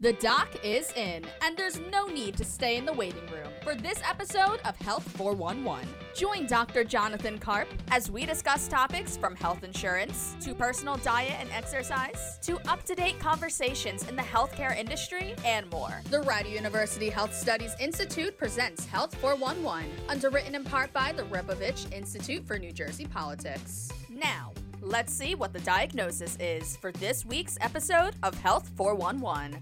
[0.00, 3.74] The doc is in, and there's no need to stay in the waiting room for
[3.74, 5.88] this episode of Health 411.
[6.14, 6.84] Join Dr.
[6.84, 12.60] Jonathan Karp as we discuss topics from health insurance to personal diet and exercise to
[12.70, 16.00] up to date conversations in the healthcare industry and more.
[16.10, 21.92] The Rider University Health Studies Institute presents Health 411, underwritten in part by the Rebovich
[21.92, 23.90] Institute for New Jersey Politics.
[24.08, 29.60] Now, Let's see what the diagnosis is for this week's episode of Health 411.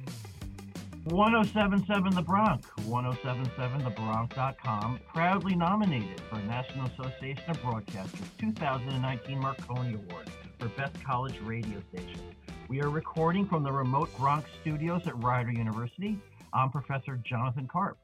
[1.07, 10.66] 1077 The Bronc, 1077thebronc.com, proudly nominated for National Association of Broadcasters 2019 Marconi Award for
[10.71, 12.21] Best College Radio Station.
[12.68, 16.18] We are recording from the remote Bronc studios at Rider University.
[16.53, 17.99] I'm Professor Jonathan Karp.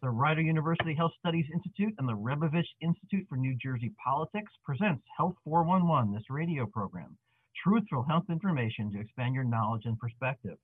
[0.00, 5.02] The Rider University Health Studies Institute and the Rebovich Institute for New Jersey Politics presents
[5.18, 7.18] Health 411, this radio program.
[7.64, 10.56] Truthful health information to expand your knowledge and perspective.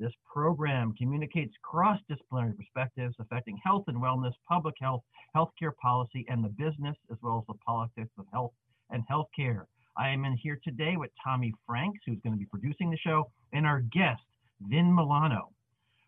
[0.00, 5.02] This program communicates cross disciplinary perspectives affecting health and wellness, public health,
[5.36, 8.52] healthcare policy, and the business, as well as the politics of health
[8.90, 9.66] and healthcare.
[9.96, 13.30] I am in here today with Tommy Franks, who's going to be producing the show,
[13.52, 14.22] and our guest,
[14.62, 15.50] Vin Milano.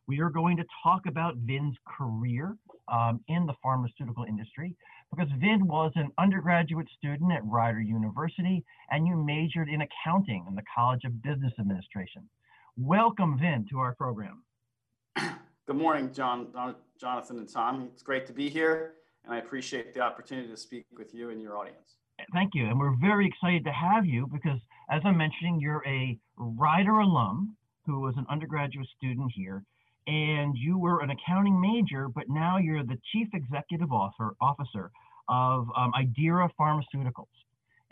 [0.08, 2.56] We are going to talk about Vin's career
[2.88, 4.74] um, in the pharmaceutical industry
[5.10, 10.54] because Vin was an undergraduate student at Rider University and you majored in accounting in
[10.54, 12.28] the College of Business Administration.
[12.78, 14.42] Welcome, Vin, to our program.
[15.16, 16.48] Good morning, John,
[17.00, 17.88] Jonathan, and Tom.
[17.90, 21.40] It's great to be here, and I appreciate the opportunity to speak with you and
[21.40, 21.96] your audience.
[22.34, 24.58] Thank you, and we're very excited to have you because,
[24.90, 29.64] as I'm mentioning, you're a Rider alum who was an undergraduate student here,
[30.06, 34.90] and you were an accounting major, but now you're the chief executive officer, officer
[35.30, 37.24] of um, Idera Pharmaceuticals.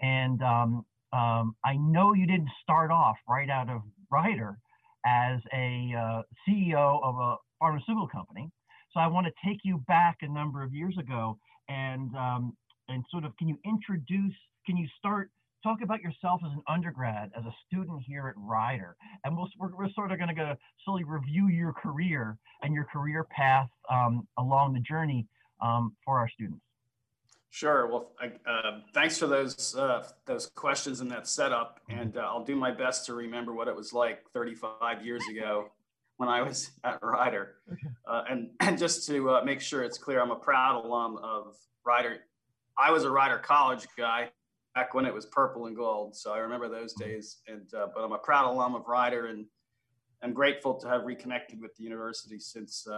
[0.01, 4.59] And um, um, I know you didn't start off right out of Rider
[5.05, 8.51] as a uh, CEO of a pharmaceutical company.
[8.93, 11.39] So I want to take you back a number of years ago
[11.69, 12.57] and um,
[12.89, 14.35] and sort of can you introduce?
[14.67, 15.31] Can you start?
[15.63, 19.75] Talk about yourself as an undergrad, as a student here at Rider, and we'll, we're,
[19.75, 20.55] we're sort of going to go
[20.85, 25.27] slowly review your career and your career path um, along the journey
[25.63, 26.61] um, for our students.
[27.55, 27.87] Sure.
[27.87, 31.79] Well, uh, thanks for those uh, those questions and that setup.
[31.89, 32.01] Mm-hmm.
[32.01, 35.69] And uh, I'll do my best to remember what it was like 35 years ago
[36.17, 37.59] when I was at Rider.
[38.09, 41.55] Uh, and and just to uh, make sure it's clear, I'm a proud alum of
[41.87, 42.17] Rider.
[42.77, 44.31] I was a Rider College guy
[44.75, 47.09] back when it was purple and gold, so I remember those mm-hmm.
[47.09, 47.37] days.
[47.47, 49.47] And uh, but I'm a proud alum of Rider, and
[50.25, 52.89] I'm grateful to have reconnected with the university since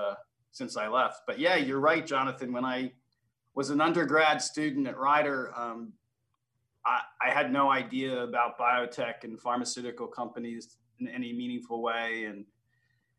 [0.51, 1.25] since I left.
[1.27, 2.55] But yeah, you're right, Jonathan.
[2.55, 2.93] When I
[3.57, 5.53] was an undergrad student at Rider.
[5.57, 5.95] Um,
[6.85, 12.45] I, I, had no idea about biotech and pharmaceutical companies in any meaningful way, and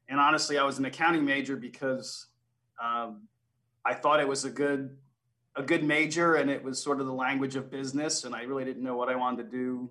[0.07, 2.27] and honestly, I was an accounting major because
[2.81, 3.23] um,
[3.83, 4.95] I thought it was a good
[5.57, 8.63] a good major, and it was sort of the language of business, and I really
[8.63, 9.89] didn't know what I wanted to do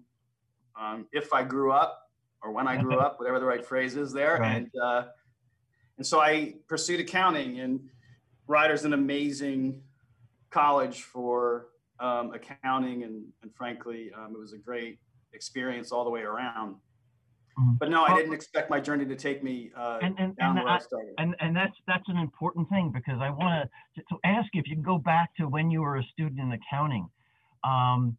[0.81, 2.09] um, if I grew up
[2.41, 4.57] or when I grew up, whatever the right phrase is there, right.
[4.57, 5.03] and uh,
[5.99, 7.81] and so I pursued accounting, and
[8.47, 9.83] Rider's an amazing
[10.51, 11.69] college for
[12.01, 14.99] um, accounting, and, and frankly, um, it was a great
[15.33, 16.77] experience all the way around.
[17.59, 17.75] Mm-hmm.
[17.79, 20.65] But no, I didn't expect my journey to take me uh, and, and, down and
[20.65, 21.15] where I, I started.
[21.17, 24.69] And and that's that's an important thing because I want to to ask you if
[24.69, 27.09] you can go back to when you were a student in accounting.
[27.65, 28.19] Um,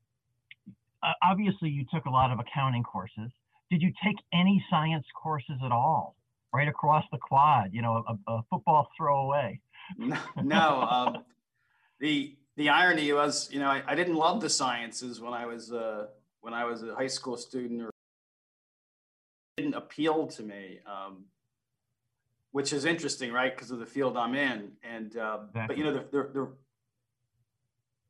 [1.21, 3.29] obviously, you took a lot of accounting courses.
[3.69, 6.15] Did you take any science courses at all?
[6.53, 9.59] Right across the quad, you know, a, a football throw away.
[9.97, 11.23] No, no um,
[11.99, 15.71] the the irony was, you know, I, I didn't love the sciences when I was
[15.71, 16.07] uh,
[16.41, 17.91] when I was a high school student, or
[19.57, 21.25] didn't appeal to me, um,
[22.51, 23.55] which is interesting, right?
[23.55, 25.67] Because of the field I'm in, and uh, exactly.
[25.67, 26.47] but you know, the, the, the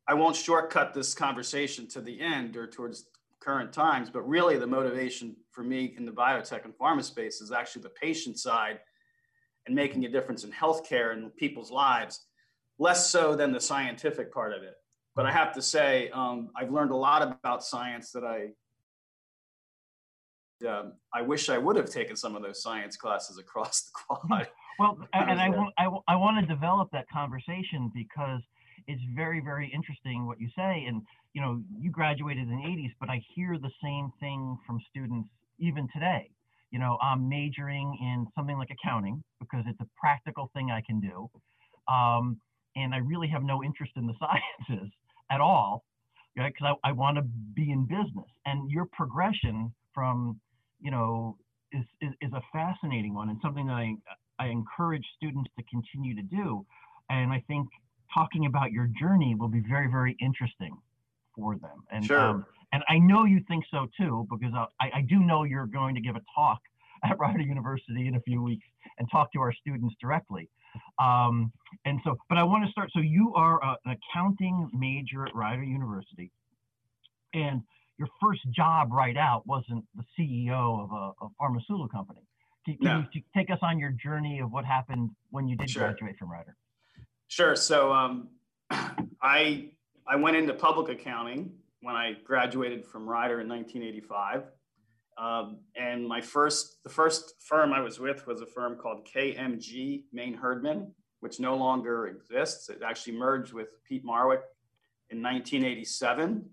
[0.07, 3.07] I won't shortcut this conversation to the end or towards
[3.41, 7.51] current times, but really the motivation for me in the biotech and pharma space is
[7.51, 8.79] actually the patient side
[9.65, 12.26] and making a difference in healthcare and people's lives
[12.79, 14.75] less so than the scientific part of it.
[15.15, 18.49] But I have to say, um, I've learned a lot about science that I
[20.67, 24.47] um, I wish I would have taken some of those science classes across the quad.
[24.79, 25.47] Well, and I,
[25.79, 28.41] I, I want to develop that conversation because
[28.87, 30.85] it's very, very interesting what you say.
[30.87, 31.01] And,
[31.33, 35.29] you know, you graduated in the 80s, but I hear the same thing from students
[35.57, 36.29] even today.
[36.69, 40.99] You know, I'm majoring in something like accounting because it's a practical thing I can
[40.99, 41.27] do.
[41.91, 42.39] Um,
[42.77, 44.91] and I really have no interest in the sciences
[45.31, 45.83] at all,
[46.37, 46.53] right?
[46.53, 48.29] Because I, I want to be in business.
[48.45, 50.39] And your progression from,
[50.79, 51.37] you know,
[51.71, 53.95] is, is, is a fascinating one and something that I
[54.39, 56.65] I encourage students to continue to do.
[57.09, 57.67] And I think
[58.13, 60.77] talking about your journey will be very, very interesting
[61.35, 61.83] for them.
[61.91, 62.19] And, sure.
[62.19, 65.95] Um, and I know you think so too, because I, I do know you're going
[65.95, 66.59] to give a talk
[67.03, 68.65] at Rider University in a few weeks
[68.97, 70.49] and talk to our students directly.
[70.99, 71.51] Um,
[71.85, 72.89] and so, but I want to start.
[72.93, 76.31] So you are a, an accounting major at Rider University,
[77.33, 77.61] and
[77.97, 82.21] your first job right out wasn't the CEO of a, a pharmaceutical company.
[82.65, 83.05] Can, no.
[83.13, 85.83] you take us on your journey of what happened when you did sure.
[85.83, 86.55] graduate from Rider?
[87.27, 87.55] Sure.
[87.55, 88.29] So um,
[89.21, 89.69] I
[90.07, 94.43] I went into public accounting when I graduated from Rider in 1985.
[95.17, 100.03] Um, and my first, the first firm I was with was a firm called KMG
[100.13, 100.91] Main Hurdman,
[101.21, 102.69] which no longer exists.
[102.69, 104.41] It actually merged with Peat Marwick
[105.09, 106.47] in 1987.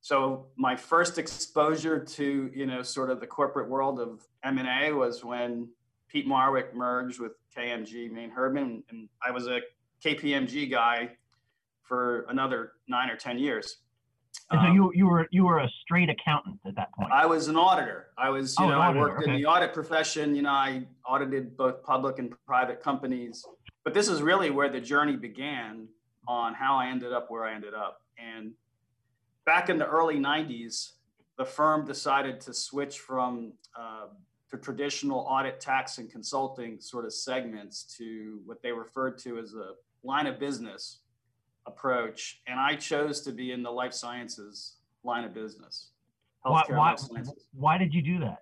[0.00, 5.24] So my first exposure to, you know, sort of the corporate world of M&A was
[5.24, 5.68] when
[6.08, 9.60] Peat Marwick merged with KMG Main Hurdman, and I was a
[10.04, 11.10] KPMG guy
[11.82, 13.78] for another nine or 10 years.
[14.50, 17.12] And so you um, you were you were a straight accountant at that point.
[17.12, 18.08] I was an auditor.
[18.16, 19.30] I was you oh, know I worked okay.
[19.30, 20.34] in the audit profession.
[20.34, 23.44] You know I audited both public and private companies.
[23.84, 25.88] But this is really where the journey began
[26.26, 28.02] on how I ended up where I ended up.
[28.18, 28.52] And
[29.44, 30.92] back in the early '90s,
[31.36, 34.06] the firm decided to switch from uh,
[34.50, 39.52] the traditional audit, tax, and consulting sort of segments to what they referred to as
[39.52, 39.72] a
[40.02, 41.00] line of business
[41.68, 45.90] approach, and I chose to be in the life sciences line of business.
[46.42, 46.96] Why, why,
[47.52, 48.38] why, did you do that?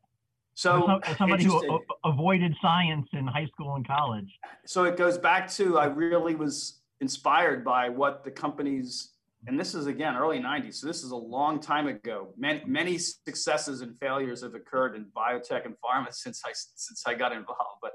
[0.54, 4.38] So somebody who avoided science in high school and college.
[4.64, 9.12] So it goes back to I really was inspired by what the companies,
[9.46, 12.28] and this is again early '90s, so this is a long time ago.
[12.36, 17.14] Many, many successes and failures have occurred in biotech and pharma since I since I
[17.14, 17.80] got involved.
[17.82, 17.92] But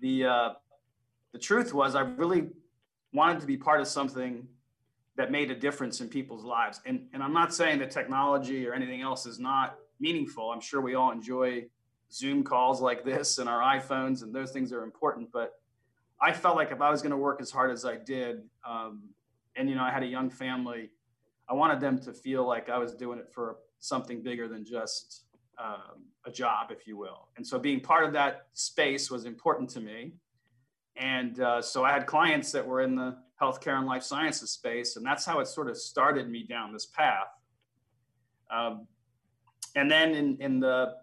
[0.00, 0.48] the uh,
[1.32, 2.48] the truth was, I really
[3.12, 4.46] wanted to be part of something
[5.16, 6.80] that made a difference in people's lives.
[6.86, 10.50] And, and I'm not saying that technology or anything else is not meaningful.
[10.50, 11.66] I'm sure we all enjoy
[12.12, 15.30] Zoom calls like this and our iPhones, and those things are important.
[15.32, 15.52] But
[16.20, 19.02] I felt like if I was going to work as hard as I did, um,
[19.56, 20.90] and you know, I had a young family,
[21.48, 25.24] I wanted them to feel like I was doing it for something bigger than just
[25.58, 27.28] um, a job, if you will.
[27.36, 30.14] And so being part of that space was important to me.
[30.96, 34.96] And uh, so I had clients that were in the healthcare and life sciences space,
[34.96, 37.28] and that's how it sort of started me down this path.
[38.50, 38.86] Um,
[39.74, 40.94] and then in, in the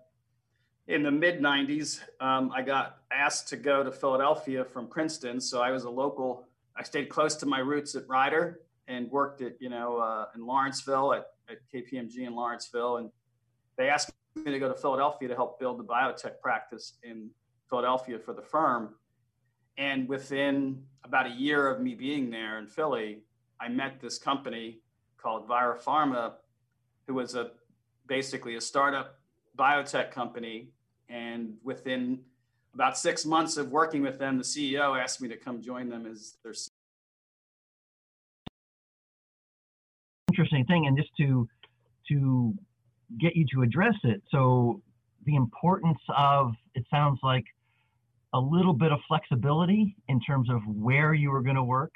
[0.88, 5.39] in the mid 90s, um, I got asked to go to Philadelphia from Princeton.
[5.39, 9.42] So I was a local, I stayed close to my roots at Rider and worked
[9.42, 12.98] at, you know, uh, in Lawrenceville at, at KPMG in Lawrenceville.
[12.98, 13.10] And
[13.77, 17.30] they asked me to go to Philadelphia to help build the biotech practice in
[17.69, 18.95] Philadelphia for the firm.
[19.78, 23.20] And within about a year of me being there in Philly,
[23.60, 24.80] I met this company
[25.18, 26.34] called ViroPharma,
[27.08, 27.52] who was a
[28.08, 29.20] basically a startup
[29.58, 30.70] biotech company.
[31.10, 32.20] And within
[32.74, 36.06] about six months of working with them, the CEO asked me to come join them
[36.06, 36.70] as their CEO.
[40.30, 41.48] Interesting thing, and just to
[42.08, 42.54] to
[43.20, 44.22] get you to address it.
[44.32, 44.82] So
[45.26, 47.46] the importance of it sounds like
[48.33, 51.91] a little bit of flexibility in terms of where you were going to work,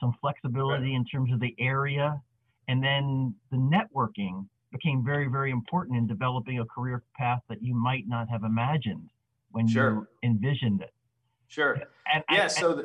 [0.00, 0.96] some flexibility right.
[0.96, 2.20] in terms of the area,
[2.68, 7.74] and then the networking became very, very important in developing a career path that you
[7.74, 9.08] might not have imagined
[9.50, 9.90] when sure.
[10.22, 10.92] you envisioned it.
[11.48, 11.80] Sure.
[12.12, 12.48] And, yeah.
[12.48, 12.84] So, the,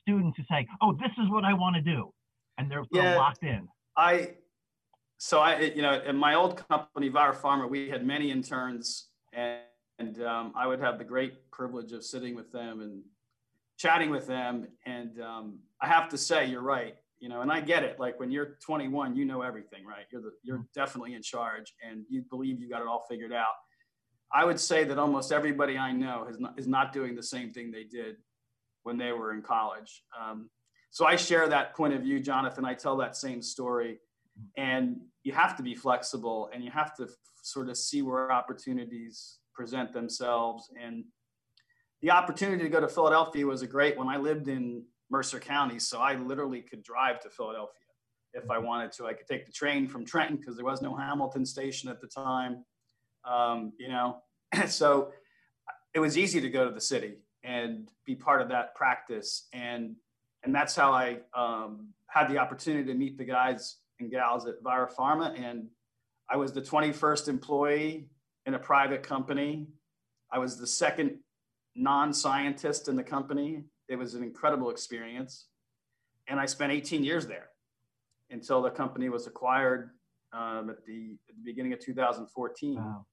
[0.00, 2.12] students who say, "Oh, this is what I want to do,"
[2.58, 3.68] and they're, yeah, they're locked in.
[3.96, 4.34] I
[5.18, 9.60] so I you know in my old company ViroPharma we had many interns and
[10.02, 13.02] and um, I would have the great privilege of sitting with them and
[13.78, 14.66] chatting with them.
[14.84, 16.96] And um, I have to say, you're right.
[17.20, 18.00] You know, and I get it.
[18.00, 20.06] Like when you're 21, you know everything, right?
[20.10, 23.54] You're the, you're definitely in charge, and you believe you got it all figured out.
[24.34, 27.52] I would say that almost everybody I know has not, is not doing the same
[27.52, 28.16] thing they did
[28.82, 30.02] when they were in college.
[30.20, 30.50] Um,
[30.90, 32.64] so I share that point of view, Jonathan.
[32.64, 34.00] I tell that same story,
[34.56, 37.10] and you have to be flexible, and you have to f-
[37.44, 40.70] sort of see where opportunities present themselves.
[40.80, 41.04] And
[42.00, 44.08] the opportunity to go to Philadelphia was a great one.
[44.08, 47.74] I lived in Mercer County, so I literally could drive to Philadelphia
[48.34, 49.06] if I wanted to.
[49.06, 52.06] I could take the train from Trenton because there was no Hamilton station at the
[52.06, 52.64] time.
[53.24, 54.22] Um, you know,
[54.66, 55.12] so
[55.94, 59.48] it was easy to go to the city and be part of that practice.
[59.52, 59.96] And
[60.44, 64.60] and that's how I um, had the opportunity to meet the guys and gals at
[64.62, 65.40] ViroPharma.
[65.40, 65.68] And
[66.28, 68.08] I was the 21st employee
[68.46, 69.66] in a private company.
[70.30, 71.18] I was the second
[71.74, 73.64] non-scientist in the company.
[73.88, 75.46] It was an incredible experience,
[76.28, 77.48] and I spent 18 years there
[78.30, 79.90] until the company was acquired
[80.32, 82.76] um, at, the, at the beginning of 2014.
[82.76, 83.06] Wow.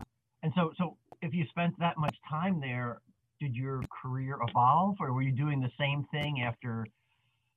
[0.43, 3.01] And so, so if you spent that much time there,
[3.39, 6.85] did your career evolve, or were you doing the same thing after,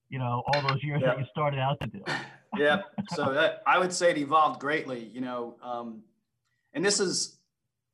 [0.08, 2.02] you know, all those years that you started out to do?
[2.56, 2.82] yeah.
[3.14, 5.10] So that, I would say it evolved greatly.
[5.12, 6.02] You know, um,
[6.72, 7.38] and this is,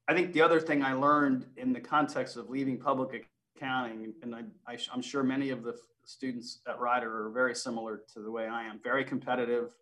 [0.08, 4.34] I think, the other thing I learned in the context of leaving public accounting, and
[4.34, 8.30] I, I, I'm sure many of the students at Rider are very similar to the
[8.30, 8.80] way I am.
[8.82, 9.74] Very competitive,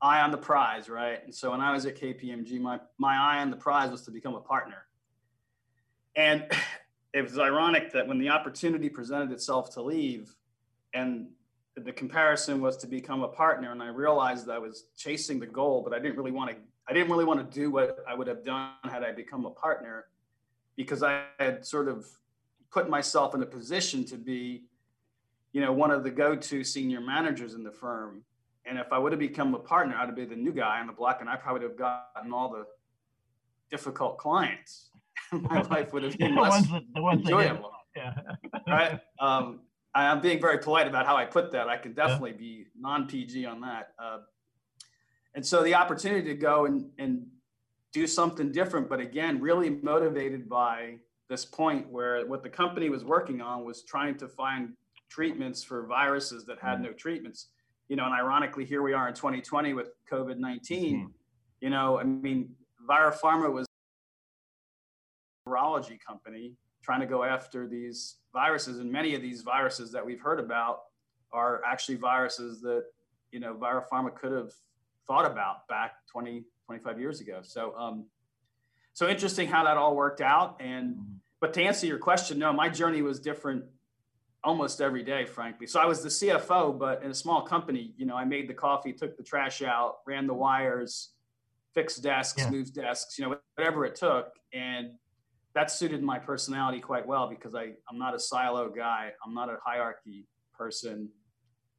[0.00, 1.22] eye on the prize, right?
[1.22, 4.10] And so when I was at KPMG, my my eye on the prize was to
[4.10, 4.86] become a partner.
[6.16, 6.46] And
[7.12, 10.34] it was ironic that when the opportunity presented itself to leave,
[10.94, 11.28] and
[11.76, 15.82] the comparison was to become a partner, and I realized I was chasing the goal,
[15.82, 16.56] but I didn't really want to.
[16.88, 19.50] I didn't really want to do what I would have done had I become a
[19.50, 20.06] partner,
[20.76, 22.06] because I had sort of
[22.70, 24.64] put myself in a position to be,
[25.52, 28.22] you know, one of the go-to senior managers in the firm.
[28.64, 30.86] And if I would have become a partner, I'd have been the new guy on
[30.86, 32.64] the block, and I probably would have gotten all the
[33.70, 34.90] difficult clients.
[35.32, 37.72] My life would have been less ones that, the ones enjoyable.
[37.96, 38.14] yeah.
[38.68, 39.00] right.
[39.20, 39.60] Um,
[39.94, 41.68] I, am being very polite about how I put that.
[41.68, 42.36] I can definitely yeah.
[42.36, 43.92] be non-PG on that.
[43.98, 44.18] Uh,
[45.34, 47.26] and so the opportunity to go and, and
[47.92, 50.96] do something different, but again, really motivated by
[51.28, 54.74] this point where what the company was working on was trying to find
[55.08, 56.84] treatments for viruses that had mm-hmm.
[56.84, 57.48] no treatments.
[57.88, 60.96] You know, and ironically, here we are in 2020 with COVID 19.
[60.96, 61.06] Mm-hmm.
[61.60, 62.50] You know, I mean,
[62.88, 63.66] Viropharma was
[65.46, 70.04] a virology company trying to go after these viruses, and many of these viruses that
[70.04, 70.80] we've heard about
[71.32, 72.84] are actually viruses that
[73.30, 74.52] you know Viropharma could have
[75.06, 77.40] thought about back 20, 25 years ago.
[77.42, 78.06] So, um,
[78.92, 80.56] so interesting how that all worked out.
[80.60, 81.12] And mm-hmm.
[81.40, 83.64] but to answer your question, no, my journey was different
[84.44, 85.66] almost every day, frankly.
[85.66, 88.54] So I was the CFO, but in a small company, you know, I made the
[88.54, 91.10] coffee, took the trash out, ran the wires,
[91.74, 92.50] fixed desks, yeah.
[92.50, 94.28] moved desks, you know, whatever it took.
[94.52, 94.92] And
[95.54, 99.10] that suited my personality quite well because I, I'm not a silo guy.
[99.24, 101.08] I'm not a hierarchy person.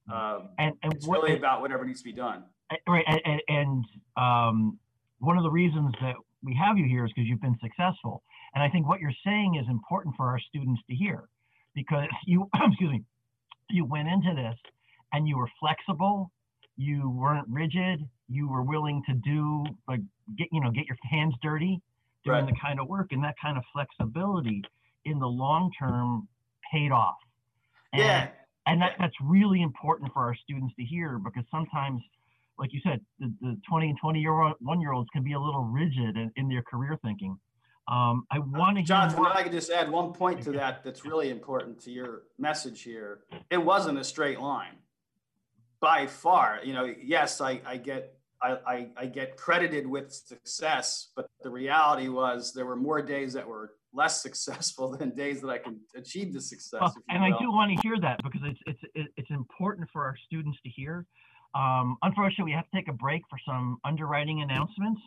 [0.10, 0.42] Mm-hmm.
[0.42, 2.44] Um, and, and it's what, really about whatever needs to be done.
[2.88, 3.06] Right.
[3.08, 3.86] And, and
[4.18, 4.80] um,
[5.20, 8.24] one of the reasons that we have you here is because you've been successful.
[8.56, 11.24] And I think what you're saying is important for our students to hear
[11.74, 13.04] because you, excuse me,
[13.70, 14.58] you went into this
[15.14, 16.32] and you were flexible,
[16.76, 20.00] you weren't rigid, you were willing to do like
[20.38, 21.80] get you know get your hands dirty
[22.26, 22.48] doing right.
[22.48, 24.62] the kind of work and that kind of flexibility
[25.06, 26.28] in the long term
[26.72, 27.16] paid off.
[27.92, 28.28] And, yeah.
[28.66, 32.02] And that, that's really important for our students to hear because sometimes
[32.58, 35.34] like you said, the, the 20 and 20 year old, one year olds can be
[35.34, 37.38] a little rigid in, in their career thinking.
[37.88, 41.06] Um, I want to Jonathan, more- I could just add one point to that that's
[41.06, 43.22] really important to your message here.
[43.50, 44.78] It wasn't a straight line
[45.82, 46.60] by far.
[46.64, 51.50] You know, yes, I, I get I, I, I get credited with success, but the
[51.50, 55.80] reality was there were more days that were less successful than days that I could
[55.96, 56.80] achieve the success.
[56.82, 57.34] Well, and will.
[57.34, 60.70] I do want to hear that because it's it's it's important for our students to
[60.70, 61.06] hear
[61.56, 65.02] um, unfortunately, we have to take a break for some underwriting announcements,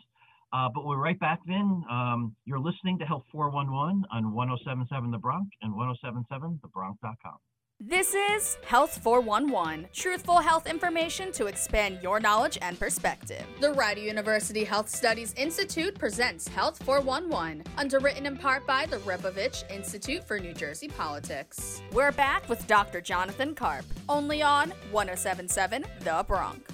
[0.53, 1.83] uh, but we're right back then.
[1.89, 7.37] Um, you're listening to Health 411 on 1077 The Bronc and 1077thebronc.com.
[7.79, 13.45] This is Health 411, truthful health information to expand your knowledge and perspective.
[13.61, 19.63] The Rider University Health Studies Institute presents Health 411, underwritten in part by the Rebovich
[19.69, 21.83] Institute for New Jersey Politics.
[21.91, 22.99] We're back with Dr.
[22.99, 26.67] Jonathan Karp, only on 1077 The Bronc.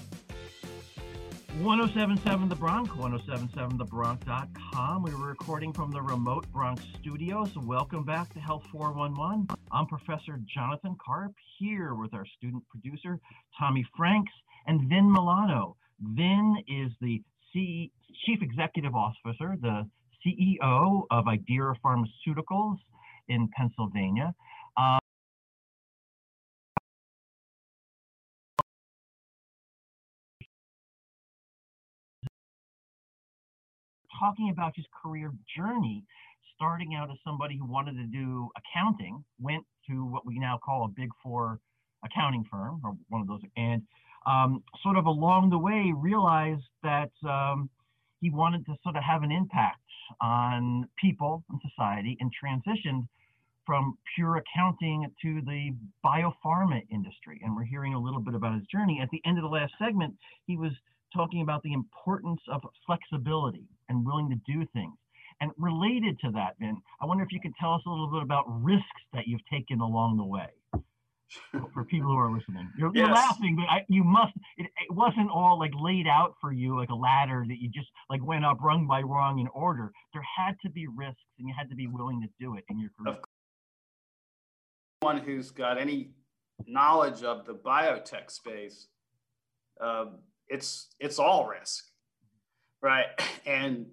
[1.62, 5.04] 1077 The Bronc, 1077thebronc.com.
[5.04, 7.56] We were recording from the remote Bronc studios.
[7.56, 9.46] Welcome back to Health 411.
[9.72, 13.20] I'm Professor Jonathan Karp here with our student producer,
[13.60, 14.32] Tommy Franks,
[14.66, 15.76] and Vin Milano.
[16.02, 17.22] Vin is the
[17.54, 17.92] C-
[18.26, 19.88] Chief Executive Officer, the
[20.26, 22.78] CEO of Idera Pharmaceuticals
[23.30, 24.34] in Pennsylvania.
[24.76, 24.98] Uh,
[34.24, 36.04] talking about his career journey,
[36.56, 40.86] starting out as somebody who wanted to do accounting, went to what we now call
[40.86, 41.60] a big four
[42.06, 43.82] accounting firm or one of those, and
[44.26, 47.70] um, sort of along the way realized that um,
[48.22, 49.80] he wanted to sort of have an impact
[50.22, 53.06] on people and society and transitioned
[53.66, 55.72] from pure accounting to the
[56.06, 57.40] biopharma industry.
[57.44, 59.00] And we're hearing a little bit about his journey.
[59.02, 60.14] At the end of the last segment,
[60.46, 60.72] he was
[61.14, 64.94] talking about the importance of flexibility and willing to do things.
[65.42, 68.22] And related to that, Vin, I wonder if you could tell us a little bit
[68.22, 70.48] about risks that you've taken along the way
[71.74, 72.70] for people who are listening.
[72.78, 73.06] You're, yes.
[73.06, 74.34] you're laughing, but I, you must.
[74.58, 77.88] It, it, wasn't all like laid out for you like a ladder that you just
[78.10, 79.92] like went up rung by rung in order.
[80.14, 82.80] There had to be risks, and you had to be willing to do it in
[82.80, 83.18] your career.
[85.02, 86.12] One who's got any
[86.66, 88.88] knowledge of the biotech space,
[89.82, 91.86] um, it's it's all risk,
[92.84, 93.08] right?
[93.46, 93.88] And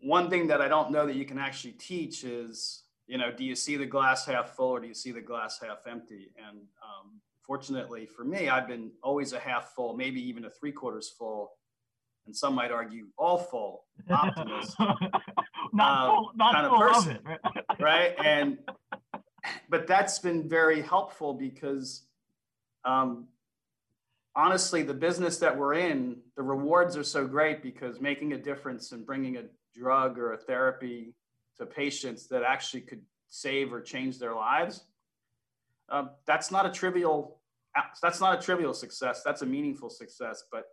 [0.00, 3.44] one thing that I don't know that you can actually teach is you know, do
[3.44, 6.32] you see the glass half full or do you see the glass half empty?
[6.48, 10.72] And um, fortunately for me, I've been always a half full, maybe even a three
[10.72, 11.50] quarters full,
[12.26, 14.78] and some might argue all full optimist.
[14.78, 14.98] not
[15.80, 18.14] uh, full, not kind of person, of it, right?
[18.24, 18.58] And
[19.68, 22.06] but that's been very helpful because
[22.84, 23.26] um,
[24.34, 28.92] honestly, the business that we're in, the rewards are so great because making a difference
[28.92, 31.14] and bringing a drug or a therapy
[31.58, 34.84] to patients that actually could save or change their lives,
[35.90, 37.38] uh, that's not a trivial
[38.02, 39.22] that's not a trivial success.
[39.24, 40.44] That's a meaningful success.
[40.52, 40.64] But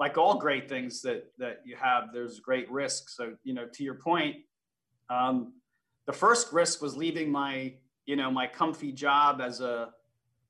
[0.00, 3.08] like all great things that that you have, there's great risk.
[3.08, 4.36] So you know, to your point,
[5.08, 5.52] um,
[6.06, 7.74] the first risk was leaving my
[8.06, 9.90] you know my comfy job as a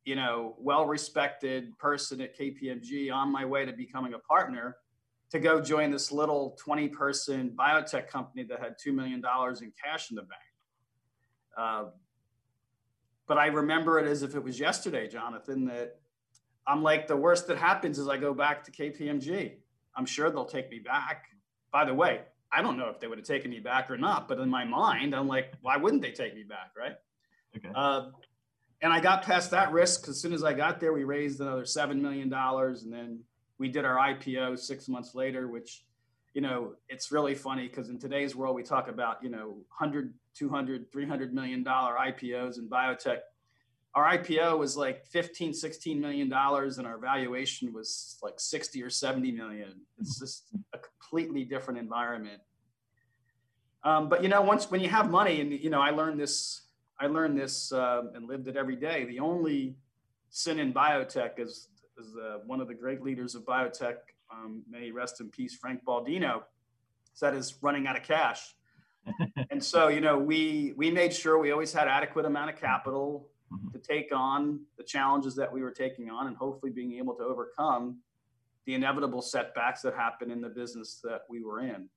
[0.05, 4.77] you know well-respected person at KPMG on my way to becoming a partner
[5.31, 9.23] to go join this little 20 person biotech company that had $2 million
[9.63, 10.41] in cash in the bank.
[11.57, 11.85] Uh,
[13.29, 16.01] but I remember it as if it was yesterday, Jonathan, that
[16.67, 19.53] I'm like, the worst that happens is I go back to KPMG.
[19.95, 21.27] I'm sure they'll take me back.
[21.73, 24.27] By the way, I don't know if they would have taken me back or not,
[24.27, 26.73] but in my mind, I'm like, why wouldn't they take me back?
[26.77, 26.97] Right.
[27.57, 27.71] Okay.
[27.75, 28.11] Uh,
[28.83, 30.09] and I got past that risk.
[30.09, 32.33] As soon as I got there, we raised another $7 million.
[32.33, 33.21] And then
[33.59, 35.85] we did our IPO six months later, which,
[36.33, 40.15] you know, it's really funny because in today's world, we talk about, you know, 100,
[40.35, 43.19] 200, 300 million dollar IPOs in biotech.
[43.95, 48.89] Our IPO was like 15, 16 million dollars and our valuation was like 60 or
[48.89, 49.81] 70 million.
[49.99, 52.41] It's just a completely different environment.
[53.83, 56.63] Um, but you know, once when you have money, and you know, I learned this,
[57.01, 59.05] I learned this uh, and lived it every day.
[59.07, 59.75] The only
[60.29, 63.97] sin in biotech is is uh, one of the great leaders of biotech,
[64.31, 66.43] um, may rest in peace, Frank Baldino,
[67.13, 68.55] said is running out of cash.
[69.51, 73.29] and so, you know, we we made sure we always had adequate amount of capital
[73.53, 73.71] mm-hmm.
[73.71, 77.25] to take on the challenges that we were taking on, and hopefully being able to
[77.25, 77.99] overcome
[78.67, 81.89] the inevitable setbacks that happen in the business that we were in.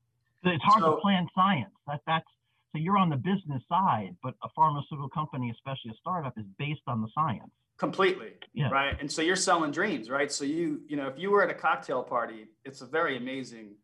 [0.45, 1.73] It's hard so, to plan science.
[1.87, 2.29] That that's
[2.73, 6.81] so you're on the business side, but a pharmaceutical company, especially a startup, is based
[6.87, 7.51] on the science.
[7.77, 8.69] Completely yeah.
[8.69, 8.99] right?
[8.99, 10.31] And so you're selling dreams right?
[10.31, 13.75] So you you know if you were at a cocktail party it's a very amazing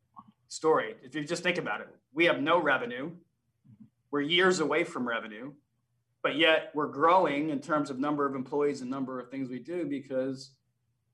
[0.48, 0.96] story.
[1.04, 3.12] If you just think about it we have no revenue.
[4.12, 5.54] We're years away from revenue
[6.22, 9.60] but yet we're growing in terms of number of employees and number of things we
[9.60, 10.52] do because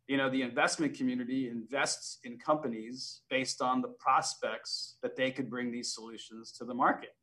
[0.07, 5.49] you know the investment community invests in companies based on the prospects that they could
[5.49, 7.15] bring these solutions to the market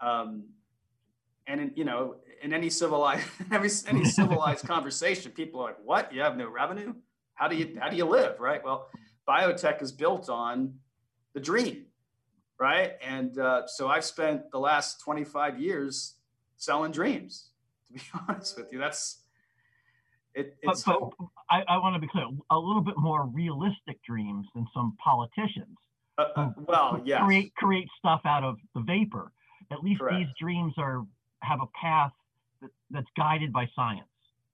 [0.00, 0.44] um,
[1.46, 6.12] and in, you know in any civilized any, any civilized conversation people are like what?
[6.12, 6.94] You have no revenue?
[7.34, 8.40] How do you how do you live?
[8.40, 8.64] Right?
[8.64, 8.88] Well
[9.28, 10.74] biotech is built on
[11.34, 11.86] the dream
[12.60, 12.92] right?
[13.02, 16.14] And uh, so i've spent the last 25 years
[16.56, 17.50] selling dreams
[17.88, 18.78] to be honest with you.
[18.78, 19.18] That's
[20.34, 21.10] it, but, but
[21.50, 25.76] I, I, want to be clear a little bit more realistic dreams than some politicians
[26.18, 29.32] uh, uh, well yeah create create stuff out of the vapor
[29.70, 30.18] at least Correct.
[30.18, 31.04] these dreams are
[31.42, 32.12] have a path
[32.60, 34.06] that, that's guided by science.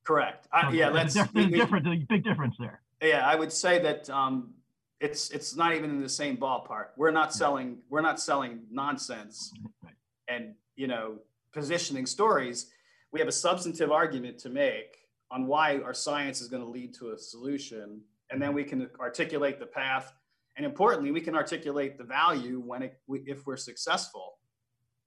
[0.05, 0.47] Correct.
[0.63, 1.53] So yeah, that's different.
[1.53, 1.87] different.
[1.87, 2.81] A big difference there.
[3.03, 4.55] Yeah, I would say that um,
[5.01, 6.89] it's it's not even in the same ballpark.
[6.97, 9.53] We're not selling we're not selling nonsense,
[9.83, 9.95] right.
[10.29, 11.17] and you know
[11.53, 12.71] positioning stories.
[13.13, 14.97] We have a substantive argument to make
[15.31, 18.01] on why our science is going to lead to a solution,
[18.31, 20.13] and then we can articulate the path,
[20.57, 24.39] and importantly, we can articulate the value when it if we're successful.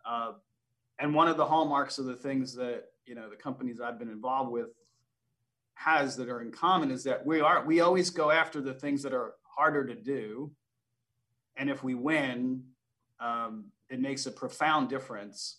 [0.09, 0.31] Uh,
[0.97, 4.09] and one of the hallmarks of the things that you know the companies I've been
[4.09, 4.69] involved with
[5.75, 9.03] has that are in common is that we are we always go after the things
[9.03, 10.51] that are harder to do,
[11.55, 12.63] and if we win,
[13.19, 15.57] um, it makes a profound difference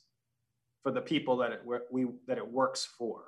[0.83, 3.23] for the people that it we that it works for.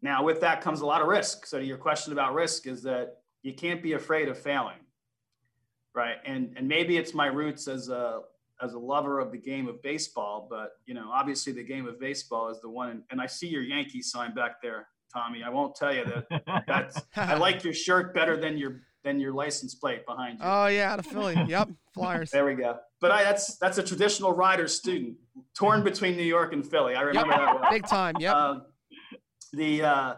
[0.00, 1.44] Now, with that comes a lot of risk.
[1.44, 4.80] So, to your question about risk, is that you can't be afraid of failing,
[5.94, 6.16] right?
[6.24, 8.22] And and maybe it's my roots as a
[8.60, 12.00] as a lover of the game of baseball, but you know, obviously the game of
[12.00, 13.02] baseball is the one.
[13.10, 15.42] And I see your Yankee sign back there, Tommy.
[15.42, 16.64] I won't tell you that.
[16.66, 20.44] That's I like your shirt better than your than your license plate behind you.
[20.44, 21.36] Oh yeah, the Philly.
[21.48, 22.30] yep, Flyers.
[22.30, 22.78] There we go.
[23.00, 25.16] But I, that's that's a traditional rider student,
[25.56, 26.94] torn between New York and Philly.
[26.94, 27.40] I remember yep.
[27.40, 27.70] that well.
[27.70, 28.14] Big time.
[28.18, 28.34] Yep.
[28.34, 28.62] Um,
[29.52, 30.14] the uh,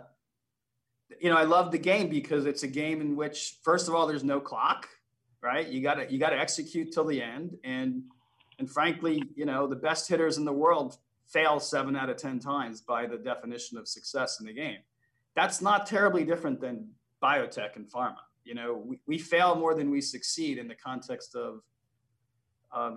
[1.20, 4.06] you know I love the game because it's a game in which first of all
[4.06, 4.88] there's no clock,
[5.42, 5.66] right?
[5.66, 8.02] You got to you got to execute till the end, and
[8.60, 12.38] and frankly, you know the best hitters in the world fail seven out of ten
[12.38, 14.78] times by the definition of success in the game.
[15.34, 16.90] That's not terribly different than
[17.22, 18.18] biotech and pharma.
[18.44, 21.62] You know, we, we fail more than we succeed in the context of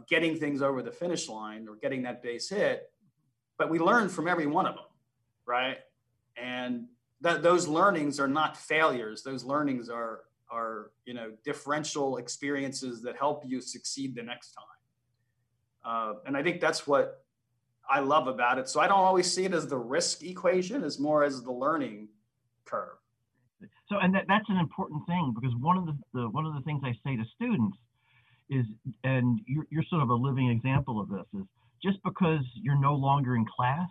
[0.07, 2.91] getting things over the finish line or getting that base hit,
[3.57, 4.85] but we learn from every one of them,
[5.45, 5.77] right?
[6.37, 6.85] And
[7.21, 9.23] that those learnings are not failures.
[9.23, 10.21] Those learnings are
[10.51, 14.65] are you know differential experiences that help you succeed the next time.
[15.83, 17.25] Uh, and I think that's what
[17.89, 18.69] I love about it.
[18.69, 22.09] So I don't always see it as the risk equation, as more as the learning
[22.65, 22.97] curve.
[23.89, 26.61] So, and that, that's an important thing because one of the, the one of the
[26.61, 27.77] things I say to students
[28.49, 28.65] is,
[29.03, 31.45] and you're, you're sort of a living example of this, is
[31.83, 33.87] just because you're no longer in class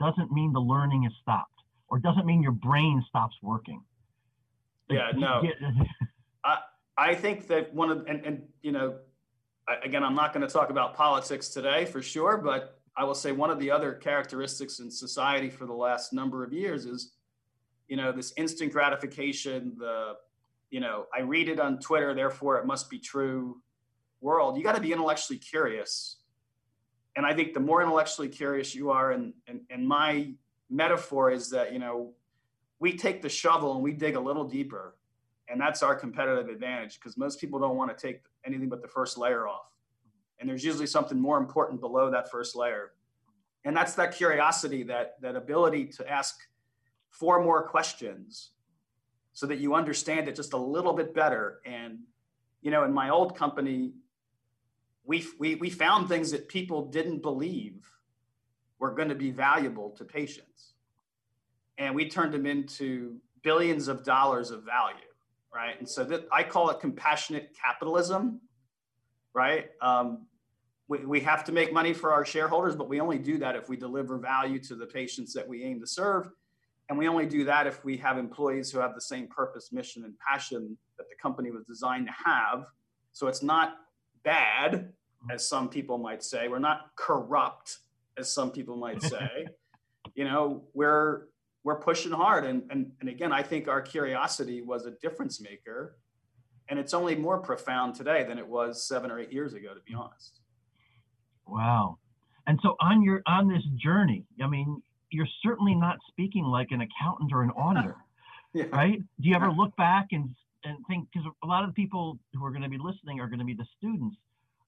[0.00, 1.50] doesn't mean the learning has stopped
[1.88, 3.82] or doesn't mean your brain stops working.
[4.88, 5.42] Yeah, no.
[6.44, 6.58] I,
[6.96, 8.96] I think that one of, and, and you know,
[9.82, 13.32] again, I'm not going to talk about politics today for sure, but I will say
[13.32, 17.12] one of the other characteristics in society for the last number of years is,
[17.88, 20.14] you know, this instant gratification, the,
[20.70, 23.60] you know, I read it on Twitter, therefore it must be true
[24.20, 24.56] world.
[24.56, 26.16] You got to be intellectually curious.
[27.16, 30.32] And I think the more intellectually curious you are, and, and, and my
[30.70, 32.12] metaphor is that, you know,
[32.80, 34.96] we take the shovel and we dig a little deeper.
[35.48, 38.88] And that's our competitive advantage because most people don't want to take anything but the
[38.88, 39.70] first layer off.
[40.38, 42.92] And there's usually something more important below that first layer.
[43.64, 46.36] And that's that curiosity that that ability to ask
[47.10, 48.50] four more questions
[49.32, 51.60] so that you understand it just a little bit better.
[51.64, 52.00] And
[52.60, 53.92] you know in my old company
[55.04, 57.86] we we, we found things that people didn't believe
[58.78, 60.74] were going to be valuable to patients.
[61.78, 65.13] And we turned them into billions of dollars of value
[65.54, 68.40] right and so that i call it compassionate capitalism
[69.34, 69.70] right?
[69.82, 70.26] Um,
[70.88, 73.68] we, we have to make money for our shareholders, but we only do that if
[73.68, 76.28] we deliver value to the patients that we aim to serve.
[76.88, 80.04] And we only do that if we have employees who have the same purpose, mission,
[80.04, 82.66] and passion that the company was designed to have.
[83.12, 83.76] So it's not
[84.22, 84.92] bad,
[85.30, 86.48] as some people might say.
[86.48, 87.78] We're not corrupt,
[88.18, 89.46] as some people might say.
[90.14, 91.28] you know, we're
[91.64, 92.44] we're pushing hard.
[92.44, 95.96] And, and and again, I think our curiosity was a difference maker.
[96.68, 99.80] And it's only more profound today than it was seven or eight years ago to
[99.86, 100.40] be honest.
[101.46, 101.98] Wow.
[102.46, 106.82] And so on your on this journey i mean you're certainly not speaking like an
[106.82, 107.96] accountant or an auditor
[108.52, 108.64] yeah.
[108.72, 108.98] right?
[109.20, 112.44] Do you ever look back and and think because a lot of the people who
[112.44, 114.16] are going to be listening are going to be the students.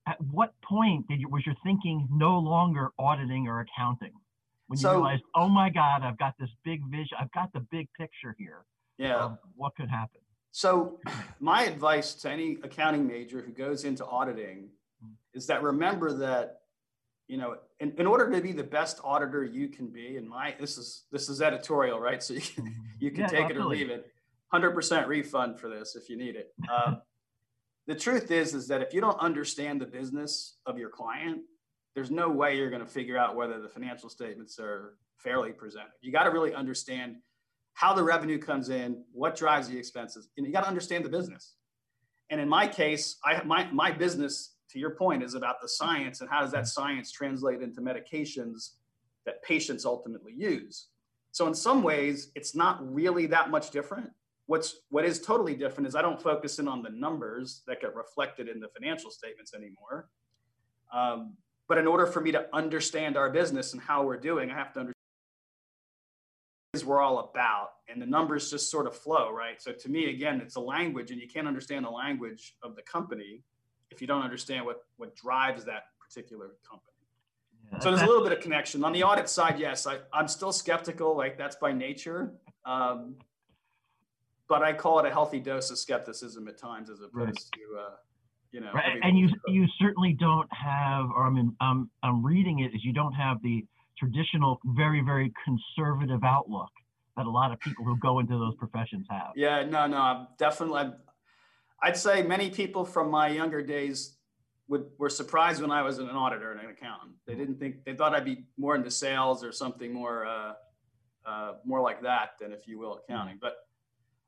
[0.07, 4.13] At what point did you was your thinking no longer auditing or accounting
[4.68, 7.61] when you so, realized oh my god i've got this big vision i've got the
[7.70, 8.64] big picture here
[8.98, 9.31] yeah.
[9.57, 10.20] what could happen.
[10.52, 11.00] So,
[11.40, 14.68] my advice to any accounting major who goes into auditing
[15.35, 16.61] is that remember that
[17.29, 20.55] you know in, in order to be the best auditor you can be and my
[20.59, 22.22] this is this is editorial right?
[22.22, 22.83] So you can mm-hmm.
[22.98, 23.81] you can yeah, take absolutely.
[23.81, 24.12] it or leave it.
[24.55, 26.52] 100% refund for this if you need it.
[26.70, 26.96] Uh,
[27.87, 31.42] the truth is is that if you don't understand the business of your client
[31.97, 35.91] there's no way you're going to figure out whether the financial statements are fairly presented
[36.03, 37.17] you got to really understand
[37.77, 40.31] how the revenue comes in, what drives the expenses.
[40.37, 41.57] And you got to understand the business.
[42.31, 46.23] And in my case, I my my business, to your point, is about the science
[46.23, 48.71] and how does that science translate into medications
[49.27, 50.89] that patients ultimately use.
[51.33, 54.11] So in some ways, it's not really that much different.
[54.47, 57.95] What's what is totally different is I don't focus in on the numbers that get
[57.95, 60.09] reflected in the financial statements anymore.
[60.95, 61.37] Um,
[61.68, 64.72] but in order for me to understand our business and how we're doing, I have
[64.74, 64.94] to understand
[66.72, 69.61] what we're all about and the numbers just sort of flow right?
[69.62, 72.83] So to me again it's a language and you can't understand the language of the
[72.83, 73.42] company
[73.90, 76.92] if you don't understand what what drives that particular company.
[77.72, 78.85] Yeah, so there's a little bit of connection.
[78.85, 82.33] On the audit side yes I, i'm still skeptical like that's by nature
[82.64, 83.16] um,
[84.48, 87.37] but i call it a healthy dose of skepticism at times as opposed right.
[87.37, 87.94] to uh,
[88.57, 88.99] you know right.
[89.03, 92.92] and you you certainly don't have or i mean i'm i'm reading it is you
[92.92, 93.64] don't have the
[93.97, 96.69] traditional, very, very conservative outlook
[97.16, 99.33] that a lot of people who go into those professions have.
[99.35, 100.92] Yeah, no, no, I'm definitely.
[101.83, 104.16] I'd say many people from my younger days
[104.69, 107.12] would were surprised when I was an auditor and an accountant.
[107.27, 110.53] They didn't think they thought I'd be more into sales or something more, uh,
[111.25, 113.38] uh, more like that than, if you will, accounting.
[113.40, 113.55] But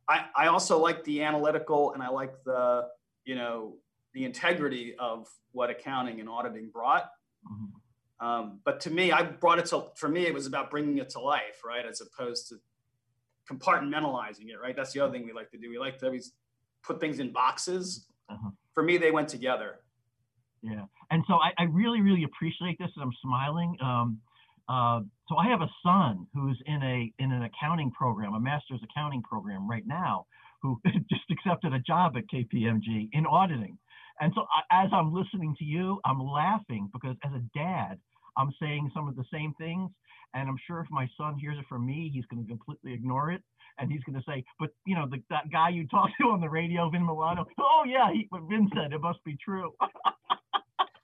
[0.08, 2.86] I, I also like the analytical and I like the,
[3.24, 3.74] you know,
[4.18, 7.04] the integrity of what accounting and auditing brought.
[7.46, 8.26] Mm-hmm.
[8.26, 11.08] Um, but to me, I brought it to, for me, it was about bringing it
[11.10, 11.86] to life, right?
[11.86, 12.56] As opposed to
[13.48, 14.74] compartmentalizing it, right?
[14.74, 15.70] That's the other thing we like to do.
[15.70, 16.32] We like to always
[16.82, 18.06] put things in boxes.
[18.28, 18.50] Uh-huh.
[18.74, 19.76] For me, they went together.
[20.62, 20.86] Yeah.
[21.12, 22.90] And so I, I really, really appreciate this.
[22.96, 23.76] And I'm smiling.
[23.80, 24.18] Um,
[24.68, 28.80] uh, so I have a son who's in a in an accounting program, a master's
[28.82, 30.26] accounting program right now,
[30.60, 33.78] who just accepted a job at KPMG in auditing.
[34.20, 37.98] And so as I'm listening to you, I'm laughing because as a dad,
[38.36, 39.90] I'm saying some of the same things.
[40.34, 43.32] And I'm sure if my son hears it from me, he's going to completely ignore
[43.32, 43.42] it.
[43.78, 46.40] And he's going to say, but you know, the, that guy you talked to on
[46.40, 49.72] the radio, Vin Milano, oh yeah, he, what Vin said, it must be true.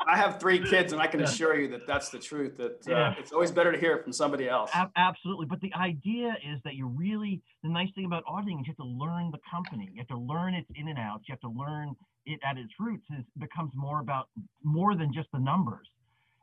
[0.06, 2.56] I have three kids, and I can assure you that that's the truth.
[2.56, 3.14] That uh, yeah.
[3.18, 4.70] it's always better to hear it from somebody else.
[4.74, 8.66] A- absolutely, but the idea is that you really the nice thing about auditing is
[8.66, 9.90] you have to learn the company.
[9.92, 11.24] You have to learn its in and outs.
[11.28, 11.94] You have to learn
[12.26, 13.04] it at its roots.
[13.10, 14.28] It becomes more about
[14.62, 15.86] more than just the numbers.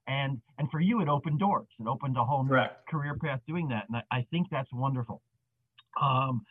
[0.08, 1.68] And and for you, it opened doors.
[1.80, 2.58] It opened a whole new
[2.90, 5.22] career path doing that, and I, I think that's wonderful.
[6.02, 6.46] Um,